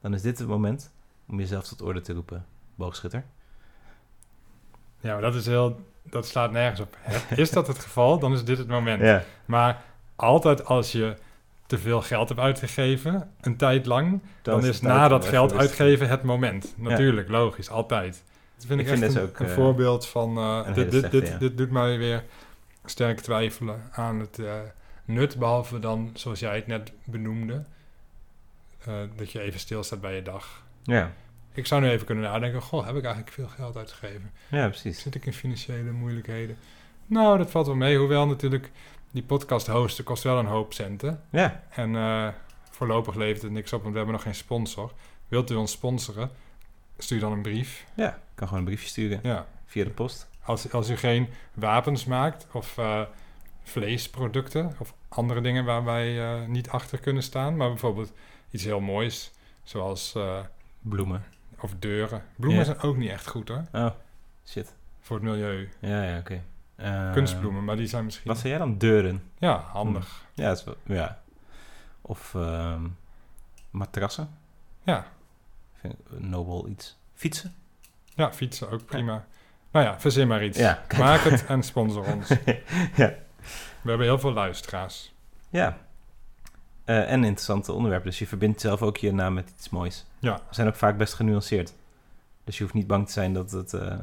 Dan 0.00 0.14
is 0.14 0.22
dit 0.22 0.38
het 0.38 0.48
moment 0.48 0.92
om 1.28 1.38
jezelf 1.38 1.68
tot 1.68 1.82
orde 1.82 2.00
te 2.00 2.12
roepen, 2.12 2.46
boogschutter. 2.74 3.24
Ja, 5.00 5.12
maar 5.12 5.22
dat 5.22 5.34
is 5.34 5.46
heel. 5.46 5.80
Dat 6.10 6.26
slaat 6.26 6.52
nergens 6.52 6.80
op. 6.80 6.96
Is 7.36 7.50
dat 7.50 7.66
het 7.66 7.78
geval, 7.78 8.18
dan 8.18 8.32
is 8.32 8.44
dit 8.44 8.58
het 8.58 8.68
moment. 8.68 9.02
Ja. 9.02 9.22
Maar 9.44 9.82
altijd 10.16 10.64
als 10.64 10.92
je 10.92 11.16
te 11.66 11.78
veel 11.78 12.02
geld 12.02 12.28
hebt 12.28 12.40
uitgegeven, 12.40 13.30
een 13.40 13.56
tijd 13.56 13.86
lang, 13.86 14.20
dan, 14.42 14.64
is 14.64 14.80
na 14.80 15.08
dat 15.08 15.26
geld 15.26 15.54
uitgeven 15.54 16.08
het 16.08 16.22
moment. 16.22 16.74
Natuurlijk, 16.76 17.28
logisch, 17.28 17.70
altijd. 17.70 18.22
Dat 18.56 18.66
vind 18.66 18.80
ik, 18.80 18.86
Ik 18.86 18.92
vind 18.92 19.02
echt 19.02 19.12
dus 19.12 19.22
een, 19.22 19.28
ook, 19.28 19.38
een 19.38 19.46
eh, 19.46 19.52
voorbeeld 19.52 20.06
van... 20.06 20.36
eh, 20.36 20.60
een 20.64 20.72
dit, 20.72 20.90
dit, 20.90 21.00
slechte, 21.00 21.20
dit, 21.20 21.28
ja. 21.28 21.38
dit 21.38 21.56
doet 21.56 21.70
mij 21.70 21.98
weer 21.98 22.24
sterk 22.84 23.20
twijfelen 23.20 23.80
aan 23.92 24.20
het 24.20 24.38
eh, 24.38 24.54
nut, 25.04 25.38
behalve 25.38 25.78
dan, 25.78 26.10
zoals 26.14 26.40
jij 26.40 26.56
het 26.56 26.66
net 26.66 26.92
benoemde, 27.04 27.64
eh, 28.84 28.94
dat 29.16 29.32
je 29.32 29.40
even 29.40 29.60
stilstaat 29.60 30.00
bij 30.00 30.14
je 30.14 30.22
dag. 30.22 30.62
Ja. 30.82 31.12
Ik 31.56 31.66
zou 31.66 31.80
nu 31.82 31.88
even 31.90 32.06
kunnen 32.06 32.24
nadenken, 32.24 32.62
goh, 32.62 32.86
heb 32.86 32.96
ik 32.96 33.04
eigenlijk 33.04 33.34
veel 33.34 33.48
geld 33.48 33.76
uitgegeven? 33.76 34.30
ja, 34.50 34.68
precies. 34.68 35.00
Zit 35.00 35.14
ik 35.14 35.26
in 35.26 35.32
financiële 35.32 35.90
moeilijkheden? 35.90 36.56
Nou, 37.06 37.38
dat 37.38 37.50
valt 37.50 37.66
wel 37.66 37.74
mee. 37.76 37.98
Hoewel 37.98 38.26
natuurlijk 38.26 38.70
die 39.10 39.22
podcast 39.22 39.66
hosten 39.66 40.04
kost 40.04 40.22
wel 40.22 40.38
een 40.38 40.46
hoop 40.46 40.72
centen. 40.72 41.20
Ja, 41.30 41.62
En 41.70 41.96
eh, 41.96 42.28
voorlopig 42.70 43.14
levert 43.14 43.42
het 43.42 43.52
niks 43.52 43.72
op, 43.72 43.78
want 43.80 43.90
we 43.92 43.96
hebben 43.98 44.14
nog 44.16 44.24
geen 44.24 44.34
sponsor. 44.34 44.92
Wilt 45.28 45.50
u 45.50 45.54
ons 45.54 45.72
sponsoren? 45.72 46.30
Stuur 46.98 47.20
dan 47.20 47.32
een 47.32 47.42
brief. 47.42 47.84
ja. 47.94 48.08
Ik 48.14 48.42
kan 48.42 48.48
gewoon 48.48 48.62
een 48.62 48.68
briefje 48.68 48.88
sturen 48.88 49.20
Ja. 49.22 49.46
via 49.66 49.84
de 49.84 49.90
post. 49.90 50.28
Als, 50.42 50.72
als 50.72 50.90
u 50.90 50.96
geen 50.96 51.28
wapens 51.54 52.04
maakt 52.04 52.46
of 52.52 52.78
eh, 52.78 53.00
vleesproducten 53.62 54.76
of 54.78 54.94
andere 55.08 55.40
dingen 55.40 55.64
waar 55.64 55.84
wij 55.84 56.20
eh, 56.22 56.46
niet 56.46 56.68
achter 56.68 56.98
kunnen 56.98 57.22
staan, 57.22 57.56
maar 57.56 57.68
bijvoorbeeld 57.68 58.12
iets 58.50 58.64
heel 58.64 58.80
moois, 58.80 59.30
zoals 59.62 60.16
Bloemen. 60.80 61.24
Of 61.60 61.74
deuren. 61.78 62.22
Bloemen 62.36 62.58
Ja. 62.58 62.64
zijn 62.64 62.80
ook 62.80 62.96
niet 62.96 63.10
echt 63.10 63.26
goed 63.28 63.48
hoor, 63.48 63.64
Oh, 63.72 63.90
shit. 64.44 64.74
voor 65.00 65.16
het 65.16 65.24
milieu. 65.24 65.68
Ja, 65.80 66.02
ja, 66.02 66.18
oké. 66.18 66.42
Eh, 66.76 67.12
Kunstbloemen, 67.12 67.64
maar 67.64 67.76
die 67.76 67.86
zijn 67.86 68.04
misschien 68.04 68.28
Wat 68.28 68.38
zei 68.38 68.48
jij 68.48 68.58
dan? 68.58 68.78
Deuren. 68.78 69.22
ja, 69.38 69.58
handig. 69.58 70.24
Ja, 70.34 70.48
dat 70.48 70.58
is 70.58 70.64
wel, 70.64 70.76
ja. 70.84 71.20
Of 72.02 72.34
ehm, 72.34 72.86
matrassen. 73.70 74.28
Ja. 74.82 75.06
Vind 75.74 75.92
ik 75.94 75.98
een 76.10 76.28
nobel 76.30 76.68
iets. 76.68 76.96
Fietsen. 77.14 77.54
Ja, 78.14 78.32
fietsen 78.32 78.70
ook 78.70 78.84
prima. 78.84 79.26
Nou 79.70 79.84
ja, 79.86 80.00
verzin 80.00 80.28
maar 80.28 80.44
iets. 80.44 80.58
Ja. 80.58 80.82
Maak 80.98 81.20
het 81.20 81.46
en 81.46 81.62
sponsor 81.62 82.04
ons. 82.14 82.28
ja. 82.96 83.14
We 83.82 83.88
hebben 83.92 84.06
heel 84.06 84.18
veel 84.18 84.32
luisteraars. 84.32 85.14
Ja. 85.48 85.78
Eh, 86.86 86.98
en 87.12 87.24
interessante 87.24 87.72
onderwerpen. 87.72 88.10
Dus 88.10 88.18
je 88.18 88.26
verbindt 88.26 88.60
zelf 88.60 88.82
ook 88.82 88.96
je 88.96 89.12
naam 89.12 89.34
met 89.34 89.52
iets 89.56 89.68
moois. 89.68 90.04
Ja. 90.18 90.34
We 90.34 90.54
zijn 90.54 90.68
ook 90.68 90.74
vaak 90.74 90.96
best 90.98 91.14
genuanceerd. 91.14 91.74
Dus 92.44 92.56
je 92.56 92.62
hoeft 92.62 92.74
niet 92.74 92.86
bang 92.86 93.06
te 93.06 93.12
zijn 93.12 93.32
dat, 93.32 93.50
het, 93.50 93.72
eh, 93.74 93.98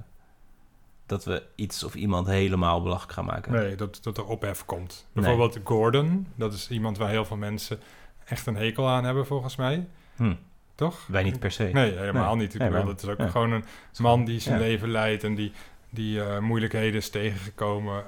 dat 1.06 1.26
we 1.26 1.44
iets 1.56 1.84
of 1.84 1.96
iemand 1.96 2.28
helemaal 2.28 2.82
belachelijk 2.82 3.14
gaan 3.14 3.26
maken. 3.26 3.52
Nee, 3.52 3.76
dat, 3.76 4.00
dat 4.02 4.18
er 4.18 4.26
ophef 4.26 4.66
komt. 4.66 5.06
Nee. 5.14 5.24
Bijvoorbeeld 5.26 5.60
Gordon, 5.64 6.28
dat 6.36 6.54
is 6.54 6.70
iemand 6.70 6.98
waar 6.98 7.10
heel 7.10 7.26
veel 7.26 7.38
mensen 7.38 7.80
echt 8.26 8.46
een 8.48 8.56
hekel 8.56 8.90
aan 8.90 9.04
hebben 9.04 9.26
volgens 9.26 9.56
mij. 9.56 9.88
Hm, 10.16 10.34
Toch? 10.76 11.06
wij 11.08 11.24
niet 11.24 11.40
per 11.40 11.52
se. 11.52 11.64
Nee, 11.64 11.98
helemaal 11.98 12.36
Nee. 12.36 12.44
niet. 12.46 12.54
Ik 12.54 12.60
Nee, 12.60 12.70
bedoel, 12.70 12.88
het 12.88 13.02
is 13.04 13.10
ook 13.10 13.18
ja. 13.20 13.28
gewoon 13.28 13.52
een 13.52 13.64
man 13.98 14.26
die 14.26 14.40
zijn 14.40 14.60
Ja. 14.60 14.66
leven 14.66 14.90
leidt 14.92 15.24
en 15.24 15.36
die, 15.36 15.52
die 15.90 16.24
eh, 16.24 16.40
moeilijkheden 16.40 16.96
is 17.00 17.10
tegengekomen. 17.10 18.04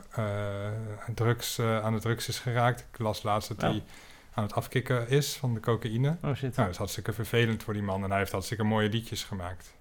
drugs, 1.15 1.59
aan 1.59 1.93
de 1.93 1.99
drugs 1.99 2.27
is 2.27 2.39
geraakt. 2.39 2.85
Ik 2.91 2.99
las 2.99 3.23
laatst 3.23 3.47
dat 3.49 3.61
hij 3.61 3.83
aan 4.35 4.43
het 4.43 4.53
afkicken 4.53 5.09
is 5.09 5.35
van 5.35 5.53
de 5.53 5.59
cocaïne. 5.59 6.17
Oh 6.21 6.33
shit. 6.33 6.41
Nou, 6.41 6.53
dat 6.55 6.69
is 6.69 6.77
hartstikke 6.77 7.13
vervelend 7.13 7.63
voor 7.63 7.73
die 7.73 7.83
man. 7.83 8.03
En 8.03 8.09
hij 8.09 8.19
heeft 8.19 8.31
hartstikke 8.31 8.63
mooie 8.63 8.89
liedjes 8.89 9.23
gemaakt. 9.23 9.73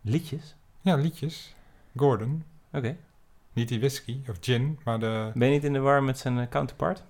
Liedjes? 0.00 0.54
Ja, 0.80 0.96
liedjes. 0.96 1.54
Gordon. 1.96 2.44
Oké. 2.72 2.96
Niet 3.52 3.68
die 3.68 3.78
whisky 3.78 4.20
of 4.28 4.36
gin, 4.40 4.78
maar 4.84 4.98
de... 4.98 5.30
Ben 5.34 5.48
je 5.48 5.54
niet 5.54 5.64
in 5.64 5.72
de 5.72 5.78
war 5.78 6.02
met 6.02 6.18
zijn 6.18 6.38
eh, 6.38 6.48
counterpart? 6.48 7.02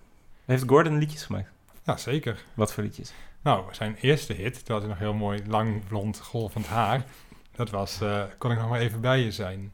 Heeft 0.45 0.64
Gordon 0.66 0.99
liedjes 0.99 1.25
gemaakt? 1.25 1.51
Ja, 1.85 1.97
zeker. 1.97 2.45
Wat 2.55 2.73
voor 2.73 2.83
liedjes? 2.83 3.12
Nou, 3.42 3.75
zijn 3.75 3.97
eerste 4.01 4.33
hit, 4.33 4.64
toen 4.64 4.75
had 4.75 4.85
hij 4.85 4.88
nog 4.88 4.99
heel 4.99 5.14
mooi 5.14 5.42
lang 5.47 5.87
blond 5.88 6.21
golvend 6.21 6.66
haar. 6.66 7.05
Dat 7.53 7.71
was, 7.71 8.01
eh, 8.01 8.23
kon 8.38 8.51
ik 8.51 8.59
nog 8.59 8.69
maar 8.69 8.81
even 8.81 9.01
bij 9.01 9.21
je 9.21 9.31
zijn. 9.31 9.73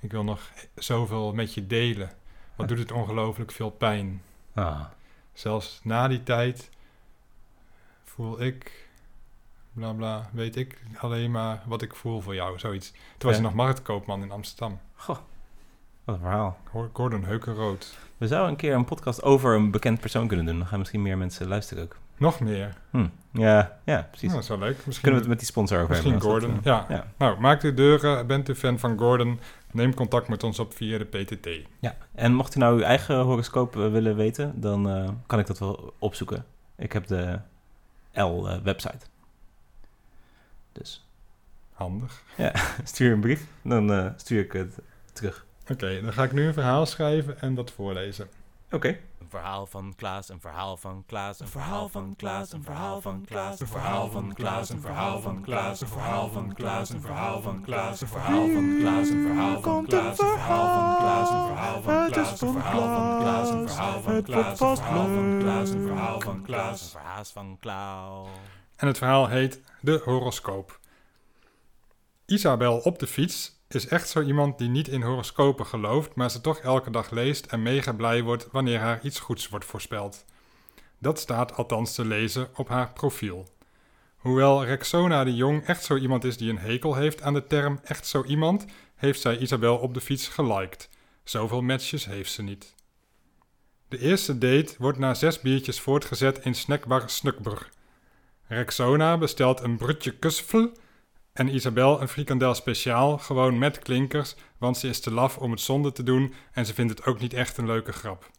Ik 0.00 0.12
wil 0.12 0.24
nog 0.24 0.50
zoveel 0.74 1.32
met 1.32 1.54
je 1.54 1.66
delen. 1.66 2.10
Wat 2.56 2.68
doet 2.68 2.78
het 2.78 2.92
ongelooflijk 2.92 3.52
veel 3.52 3.70
pijn. 3.70 4.22
Ah, 4.54 4.84
Zelfs 5.38 5.80
na 5.82 6.08
die 6.08 6.22
tijd 6.22 6.70
voel 8.04 8.42
ik, 8.42 8.88
bla 9.72 9.92
bla, 9.92 10.30
weet 10.32 10.56
ik 10.56 10.82
alleen 10.96 11.30
maar 11.30 11.62
wat 11.66 11.82
ik 11.82 11.94
voel 11.94 12.20
voor 12.20 12.34
jou, 12.34 12.58
zoiets. 12.58 12.90
Toen 12.90 13.28
was 13.30 13.32
hij 13.32 13.40
nog 13.40 13.54
marktkoopman 13.54 14.22
in 14.22 14.30
Amsterdam. 14.30 14.80
goh, 14.94 15.18
wat 16.04 16.14
een 16.14 16.20
verhaal. 16.20 16.58
Gordon 16.92 17.24
Heukenrood. 17.24 17.98
We 18.16 18.26
zouden 18.26 18.50
een 18.50 18.56
keer 18.56 18.74
een 18.74 18.84
podcast 18.84 19.22
over 19.22 19.54
een 19.54 19.70
bekend 19.70 20.00
persoon 20.00 20.26
kunnen 20.26 20.46
doen. 20.46 20.58
Dan 20.58 20.66
gaan 20.66 20.78
misschien 20.78 21.02
meer 21.02 21.18
mensen 21.18 21.48
luisteren 21.48 21.84
ook. 21.84 21.96
Nog 22.18 22.40
meer. 22.40 22.74
Hm. 22.90 23.06
Ja, 23.32 23.78
ja, 23.84 24.02
precies. 24.10 24.28
Nou, 24.30 24.32
dat 24.34 24.42
is 24.42 24.48
wel 24.48 24.58
leuk. 24.58 24.76
Misschien, 24.76 24.94
Kunnen 24.94 25.12
we 25.12 25.18
het 25.18 25.28
met 25.28 25.38
die 25.38 25.46
sponsor 25.46 25.76
over 25.78 25.88
misschien 25.90 26.12
hebben? 26.12 26.30
als 26.30 26.40
Gordon. 26.42 26.60
ja. 26.62 26.84
eh, 26.88 26.96
ja. 26.96 27.06
Nou, 27.18 27.40
maak 27.40 27.60
de 27.60 27.74
deuren. 27.74 28.26
Bent 28.26 28.48
u 28.48 28.54
fan 28.54 28.78
van 28.78 28.98
Gordon? 28.98 29.40
Neem 29.72 29.94
contact 29.94 30.28
met 30.28 30.42
ons 30.44 30.58
op 30.58 30.74
via 30.74 30.98
de 30.98 31.04
PTT. 31.04 31.48
Ja, 31.78 31.96
en 32.14 32.34
mocht 32.34 32.54
u 32.54 32.58
nou 32.58 32.76
uw 32.76 32.82
eigen 32.82 33.20
horoscoop 33.20 33.76
eh, 33.76 33.90
willen 33.90 34.16
weten, 34.16 34.60
dan 34.60 34.88
eh, 34.90 35.08
kan 35.26 35.38
ik 35.38 35.46
dat 35.46 35.58
wel 35.58 35.94
opzoeken. 35.98 36.44
Ik 36.76 36.92
heb 36.92 37.06
de 37.06 37.38
L-website. 38.12 39.06
dus 40.72 41.06
Handig. 41.72 42.22
stuur 42.84 43.12
een 43.12 43.20
brief, 43.20 43.46
dan 43.62 44.12
stuur 44.16 44.40
ik 44.44 44.52
het 44.52 44.78
terug. 45.12 45.46
Oké, 45.70 46.00
dan 46.02 46.12
ga 46.12 46.22
ik 46.24 46.32
nu 46.32 46.46
een 46.46 46.52
verhaal 46.52 46.86
schrijven 46.86 47.40
en 47.40 47.54
dat 47.54 47.70
voorlezen. 47.70 48.28
Oké. 48.70 48.88
Een 48.88 49.28
verhaal 49.28 49.66
van 49.66 49.94
Klaas, 49.96 50.28
een 50.28 50.40
verhaal 50.40 50.76
van 50.76 51.04
Klaas, 51.06 51.40
een 51.40 51.48
verhaal 51.48 51.88
van 51.88 52.16
Klaas, 52.16 52.52
een 52.52 52.62
verhaal 52.62 53.00
van 53.00 53.24
Klaas, 53.24 53.60
een 53.60 53.66
verhaal 53.66 54.10
van 54.10 54.34
Klaas, 54.34 54.70
een 54.70 54.80
verhaal 54.80 55.20
van 55.20 55.42
Klaas, 55.42 55.80
een 55.80 55.90
verhaal 55.90 56.30
van 56.30 56.52
Klaas, 56.54 56.90
een 56.90 57.00
verhaal 57.00 57.40
van 57.40 57.62
Klaas, 57.62 58.00
een 58.00 58.08
verhaal 58.08 58.50
van 58.50 58.76
Klaas, 58.76 59.10
een 59.10 59.18
verhaal 59.18 59.60
van 59.60 59.86
Klaas, 59.86 60.18
een 60.20 60.28
verhaal 60.28 60.62
van 60.72 60.96
Klaas, 60.96 61.30
een 61.30 61.36
verhaal 61.36 61.82
van 61.82 62.06
Klaas, 62.08 62.40
een 62.40 62.48
verhaal 62.48 62.82
van 62.82 63.22
Klaas, 63.22 63.50
een 63.50 63.68
verhaal 63.68 64.00
van 64.02 64.24
Klaas, 64.24 64.50
een 64.50 64.78
verhaal 64.78 65.10
van 65.12 65.38
Klaas, 65.38 65.70
een 65.70 65.82
verhaal 65.82 66.20
van 66.20 66.42
Klaas, 66.42 66.80
een 66.80 66.90
verhaal 66.90 67.24
van 67.24 67.58
Klaas. 67.60 68.16
En 68.76 68.86
het 68.86 68.98
verhaal 68.98 69.28
heet 69.28 69.62
De 69.80 70.00
Horoscoop. 70.04 70.80
Isabel 72.26 72.78
op 72.78 72.98
de 72.98 73.06
fiets 73.06 73.57
is 73.74 73.86
echt 73.88 74.08
zo 74.08 74.22
iemand 74.22 74.58
die 74.58 74.68
niet 74.68 74.88
in 74.88 75.02
horoscopen 75.02 75.66
gelooft, 75.66 76.14
maar 76.14 76.30
ze 76.30 76.40
toch 76.40 76.58
elke 76.58 76.90
dag 76.90 77.10
leest 77.10 77.46
en 77.46 77.62
mega 77.62 77.92
blij 77.92 78.22
wordt 78.22 78.48
wanneer 78.52 78.78
haar 78.78 79.00
iets 79.02 79.18
goeds 79.20 79.48
wordt 79.48 79.64
voorspeld. 79.64 80.24
Dat 80.98 81.18
staat 81.18 81.56
althans 81.56 81.94
te 81.94 82.04
lezen 82.04 82.48
op 82.54 82.68
haar 82.68 82.92
profiel. 82.92 83.48
Hoewel 84.16 84.64
Rexona 84.64 85.24
de 85.24 85.34
Jong 85.34 85.66
echt 85.66 85.84
zo 85.84 85.96
iemand 85.96 86.24
is 86.24 86.36
die 86.36 86.50
een 86.50 86.58
hekel 86.58 86.94
heeft 86.94 87.22
aan 87.22 87.34
de 87.34 87.46
term 87.46 87.78
echt 87.82 88.06
zo 88.06 88.24
iemand, 88.24 88.64
heeft 88.94 89.20
zij 89.20 89.38
Isabel 89.38 89.76
op 89.76 89.94
de 89.94 90.00
fiets 90.00 90.28
geliked. 90.28 90.88
Zoveel 91.24 91.62
matches 91.62 92.04
heeft 92.04 92.32
ze 92.32 92.42
niet. 92.42 92.74
De 93.88 93.98
eerste 93.98 94.38
date 94.38 94.74
wordt 94.78 94.98
na 94.98 95.14
zes 95.14 95.40
biertjes 95.40 95.80
voortgezet 95.80 96.38
in 96.38 96.54
snackbar 96.54 97.10
Snukber. 97.10 97.68
Rexona 98.46 99.18
bestelt 99.18 99.60
een 99.60 99.76
brutje 99.76 100.10
kusvel 100.10 100.72
en 101.38 101.54
Isabel 101.54 102.00
een 102.00 102.08
frikandel 102.08 102.54
speciaal, 102.54 103.18
gewoon 103.18 103.58
met 103.58 103.78
klinkers, 103.78 104.34
want 104.58 104.76
ze 104.76 104.88
is 104.88 105.00
te 105.00 105.10
laf 105.10 105.38
om 105.38 105.50
het 105.50 105.60
zonder 105.60 105.92
te 105.92 106.02
doen 106.02 106.34
en 106.52 106.66
ze 106.66 106.74
vindt 106.74 106.98
het 106.98 107.06
ook 107.06 107.20
niet 107.20 107.32
echt 107.32 107.56
een 107.56 107.66
leuke 107.66 107.92
grap. 107.92 108.30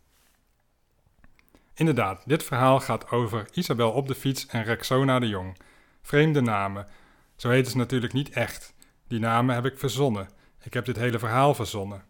Inderdaad, 1.74 2.24
dit 2.26 2.44
verhaal 2.44 2.80
gaat 2.80 3.12
over 3.12 3.48
Isabel 3.54 3.92
op 3.92 4.08
de 4.08 4.16
fiets 4.16 4.46
en 4.46 4.64
Rexona 4.64 5.20
de 5.20 5.28
Jong. 5.28 5.58
Vreemde 6.02 6.42
namen. 6.42 6.88
Zo 7.36 7.50
heten 7.50 7.72
ze 7.72 7.78
natuurlijk 7.78 8.14
niet 8.14 8.30
echt. 8.30 8.74
Die 9.08 9.20
namen 9.20 9.56
heb 9.56 9.66
ik 9.66 9.78
verzonnen. 9.78 10.30
Ik 10.62 10.74
heb 10.74 10.86
dit 10.86 10.96
hele 10.96 11.20
verhaal 11.20 11.56
verzonnen. 11.56 12.04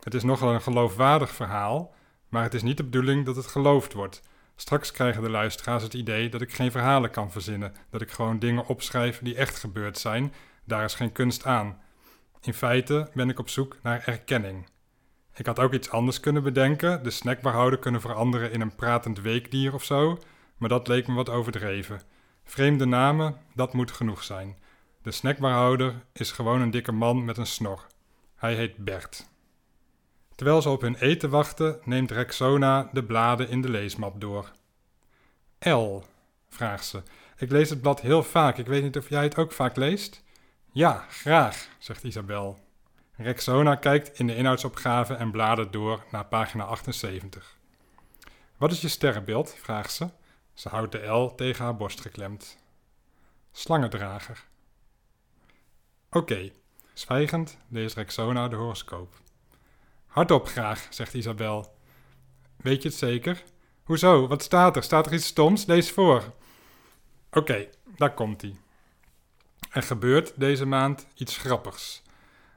Het 0.00 0.14
is 0.14 0.22
nogal 0.22 0.54
een 0.54 0.62
geloofwaardig 0.62 1.30
verhaal, 1.30 1.94
maar 2.28 2.42
het 2.42 2.54
is 2.54 2.62
niet 2.62 2.76
de 2.76 2.84
bedoeling 2.84 3.24
dat 3.24 3.36
het 3.36 3.46
geloofd 3.46 3.92
wordt. 3.92 4.22
Straks 4.62 4.90
krijgen 4.90 5.22
de 5.22 5.30
luisteraars 5.30 5.82
het 5.82 5.94
idee 5.94 6.28
dat 6.28 6.40
ik 6.40 6.52
geen 6.52 6.70
verhalen 6.70 7.10
kan 7.10 7.30
verzinnen, 7.30 7.74
dat 7.90 8.00
ik 8.00 8.10
gewoon 8.10 8.38
dingen 8.38 8.66
opschrijf 8.66 9.20
die 9.22 9.34
echt 9.34 9.58
gebeurd 9.58 9.98
zijn. 9.98 10.32
Daar 10.64 10.84
is 10.84 10.94
geen 10.94 11.12
kunst 11.12 11.44
aan. 11.44 11.80
In 12.40 12.54
feite 12.54 13.10
ben 13.14 13.28
ik 13.28 13.38
op 13.38 13.48
zoek 13.48 13.76
naar 13.82 14.02
erkenning. 14.06 14.66
Ik 15.34 15.46
had 15.46 15.58
ook 15.58 15.72
iets 15.72 15.90
anders 15.90 16.20
kunnen 16.20 16.42
bedenken, 16.42 17.02
de 17.02 17.10
snackbarhouder 17.10 17.78
kunnen 17.78 18.00
veranderen 18.00 18.52
in 18.52 18.60
een 18.60 18.74
pratend 18.74 19.20
weekdier 19.20 19.74
of 19.74 19.84
zo, 19.84 20.18
maar 20.56 20.68
dat 20.68 20.88
leek 20.88 21.06
me 21.06 21.14
wat 21.14 21.30
overdreven. 21.30 22.00
Vreemde 22.44 22.84
namen, 22.84 23.36
dat 23.54 23.72
moet 23.72 23.90
genoeg 23.90 24.22
zijn. 24.22 24.58
De 25.02 25.10
snackbarhouder 25.10 25.94
is 26.12 26.32
gewoon 26.32 26.60
een 26.60 26.70
dikke 26.70 26.92
man 26.92 27.24
met 27.24 27.36
een 27.36 27.46
snor. 27.46 27.86
Hij 28.36 28.54
heet 28.54 28.76
Bert. 28.76 29.30
Terwijl 30.42 30.62
ze 30.62 30.70
op 30.70 30.80
hun 30.80 30.94
eten 30.94 31.30
wachten, 31.30 31.80
neemt 31.84 32.10
Rexona 32.10 32.88
de 32.92 33.04
bladen 33.04 33.48
in 33.48 33.62
de 33.62 33.68
leesmap 33.68 34.20
door. 34.20 34.52
L, 35.58 35.98
vraagt 36.48 36.84
ze. 36.84 37.02
Ik 37.36 37.50
lees 37.50 37.70
het 37.70 37.80
blad 37.80 38.00
heel 38.00 38.22
vaak. 38.22 38.58
Ik 38.58 38.66
weet 38.66 38.82
niet 38.82 38.96
of 38.96 39.08
jij 39.08 39.22
het 39.22 39.36
ook 39.36 39.52
vaak 39.52 39.76
leest? 39.76 40.22
Ja, 40.72 41.06
graag, 41.08 41.68
zegt 41.78 42.04
Isabel. 42.04 42.58
Rexona 43.16 43.74
kijkt 43.74 44.18
in 44.18 44.26
de 44.26 44.36
inhoudsopgave 44.36 45.14
en 45.14 45.30
bladert 45.30 45.72
door 45.72 46.04
naar 46.10 46.26
pagina 46.26 46.64
78. 46.64 47.56
Wat 48.56 48.72
is 48.72 48.80
je 48.80 48.88
sterrenbeeld? 48.88 49.54
vraagt 49.58 49.92
ze. 49.92 50.08
Ze 50.54 50.68
houdt 50.68 50.92
de 50.92 51.06
L 51.06 51.34
tegen 51.34 51.64
haar 51.64 51.76
borst 51.76 52.00
geklemd. 52.00 52.58
Slangendrager. 53.52 54.44
Oké, 56.10 56.50
zwijgend 56.92 57.58
leest 57.68 57.96
Rexona 57.96 58.48
de 58.48 58.56
horoscoop. 58.56 59.21
Hardop 60.12 60.46
graag, 60.46 60.86
zegt 60.90 61.14
Isabel. 61.14 61.74
Weet 62.56 62.82
je 62.82 62.88
het 62.88 62.98
zeker? 62.98 63.42
Hoezo? 63.82 64.28
Wat 64.28 64.42
staat 64.42 64.76
er? 64.76 64.82
Staat 64.82 65.06
er 65.06 65.12
iets 65.12 65.26
stoms? 65.26 65.64
Lees 65.64 65.90
voor. 65.90 66.32
Oké, 67.30 67.68
daar 67.96 68.14
komt-ie. 68.14 68.60
Er 69.70 69.82
gebeurt 69.82 70.32
deze 70.36 70.66
maand 70.66 71.06
iets 71.14 71.36
grappigs. 71.36 72.02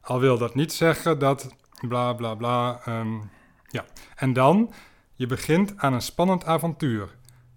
Al 0.01 0.19
wil 0.19 0.37
dat 0.37 0.55
niet 0.55 0.73
zeggen 0.73 1.19
dat 1.19 1.55
bla 1.87 2.13
bla 2.13 2.35
bla. 2.35 2.81
ehm, 2.85 3.19
ja, 3.67 3.85
en 4.15 4.33
dan, 4.33 4.73
je 5.13 5.25
begint 5.25 5.77
aan 5.77 5.93
een 5.93 6.01
spannend 6.01 6.45
avontuur. 6.45 7.15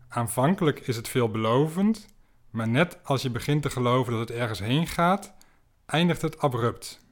Aanvankelijk 0.09 0.81
is 0.81 0.97
het 0.97 1.09
veelbelovend, 1.09 2.07
maar 2.51 2.69
net 2.69 2.99
als 3.05 3.23
je 3.23 3.31
begint 3.31 3.63
te 3.63 3.71
geloven 3.71 4.13
dat 4.13 4.29
het 4.29 4.39
ergens 4.39 4.59
heen 4.59 4.87
gaat, 4.87 5.35
eindigt 5.87 6.23
het 6.23 6.39
abrupt. 6.39 7.07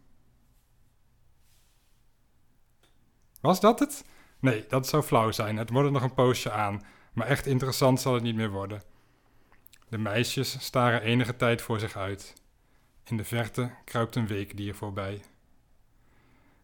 Was 3.46 3.60
dat 3.60 3.78
het? 3.78 4.04
Nee, 4.40 4.64
dat 4.68 4.86
zou 4.86 5.02
flauw 5.02 5.30
zijn. 5.30 5.56
Het 5.56 5.70
wordt 5.70 5.90
nog 5.90 6.02
een 6.02 6.14
poosje 6.14 6.50
aan, 6.50 6.82
maar 7.12 7.26
echt 7.26 7.46
interessant 7.46 8.00
zal 8.00 8.14
het 8.14 8.22
niet 8.22 8.34
meer 8.34 8.50
worden. 8.50 8.82
De 9.88 9.98
meisjes 9.98 10.64
staren 10.64 11.02
enige 11.02 11.36
tijd 11.36 11.62
voor 11.62 11.80
zich 11.80 11.96
uit. 11.96 12.34
In 13.04 13.16
de 13.16 13.24
verte 13.24 13.70
kruipt 13.84 14.16
een 14.16 14.26
weekdier 14.26 14.74
voorbij. 14.74 15.22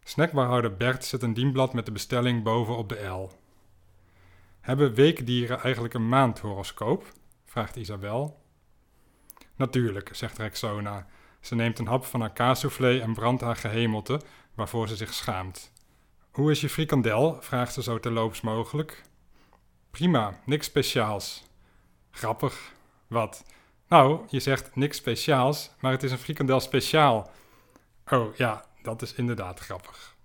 Snackbarhouder 0.03 0.77
Bert 0.77 1.05
zet 1.05 1.21
een 1.21 1.33
dienblad 1.33 1.73
met 1.73 1.85
de 1.85 1.91
bestelling 1.91 2.43
boven 2.43 2.77
op 2.77 2.89
de 2.89 3.05
L. 3.05 3.31
Hebben 4.61 4.93
weekdieren 4.93 5.61
eigenlijk 5.61 5.93
een 5.93 6.09
maandhoroscoop? 6.09 7.11
vraagt 7.45 7.75
Isabel. 7.75 8.41
Natuurlijk, 9.55 10.09
zegt 10.15 10.37
Rexona. 10.37 11.07
Ze 11.39 11.55
neemt 11.55 11.79
een 11.79 11.87
hap 11.87 12.05
van 12.05 12.19
haar 12.19 12.33
kaassoufflé 12.33 12.99
en 12.99 13.13
brandt 13.13 13.41
haar 13.41 13.55
gehemelte, 13.55 14.21
waarvoor 14.53 14.87
ze 14.87 14.95
zich 14.95 15.13
schaamt. 15.13 15.72
Hoe 16.33 16.51
is 16.51 16.61
je 16.61 16.69
frikandel? 16.69 17.37
vraagt 17.41 17.73
ze 17.73 17.83
zo 17.83 17.99
terloops 17.99 18.41
mogelijk. 18.41 19.01
Prima, 19.91 20.39
niks 20.45 20.65
speciaals. 20.65 21.43
Grappig. 22.11 22.73
Wat? 23.07 23.43
Nou, 23.87 24.25
je 24.29 24.39
zegt 24.39 24.75
niks 24.75 24.97
speciaals, 24.97 25.71
maar 25.79 25.91
het 25.91 26.03
is 26.03 26.11
een 26.11 26.17
frikandel 26.17 26.59
speciaal. 26.59 27.31
Oh 28.11 28.35
ja, 28.35 28.65
dat 28.81 29.01
is 29.01 29.13
inderdaad 29.13 29.59
grappig. 29.59 30.15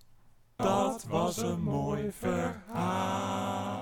Dat 0.57 1.05
was 1.09 1.37
een 1.37 1.61
mooi 1.61 2.13
verhaal. 2.13 3.78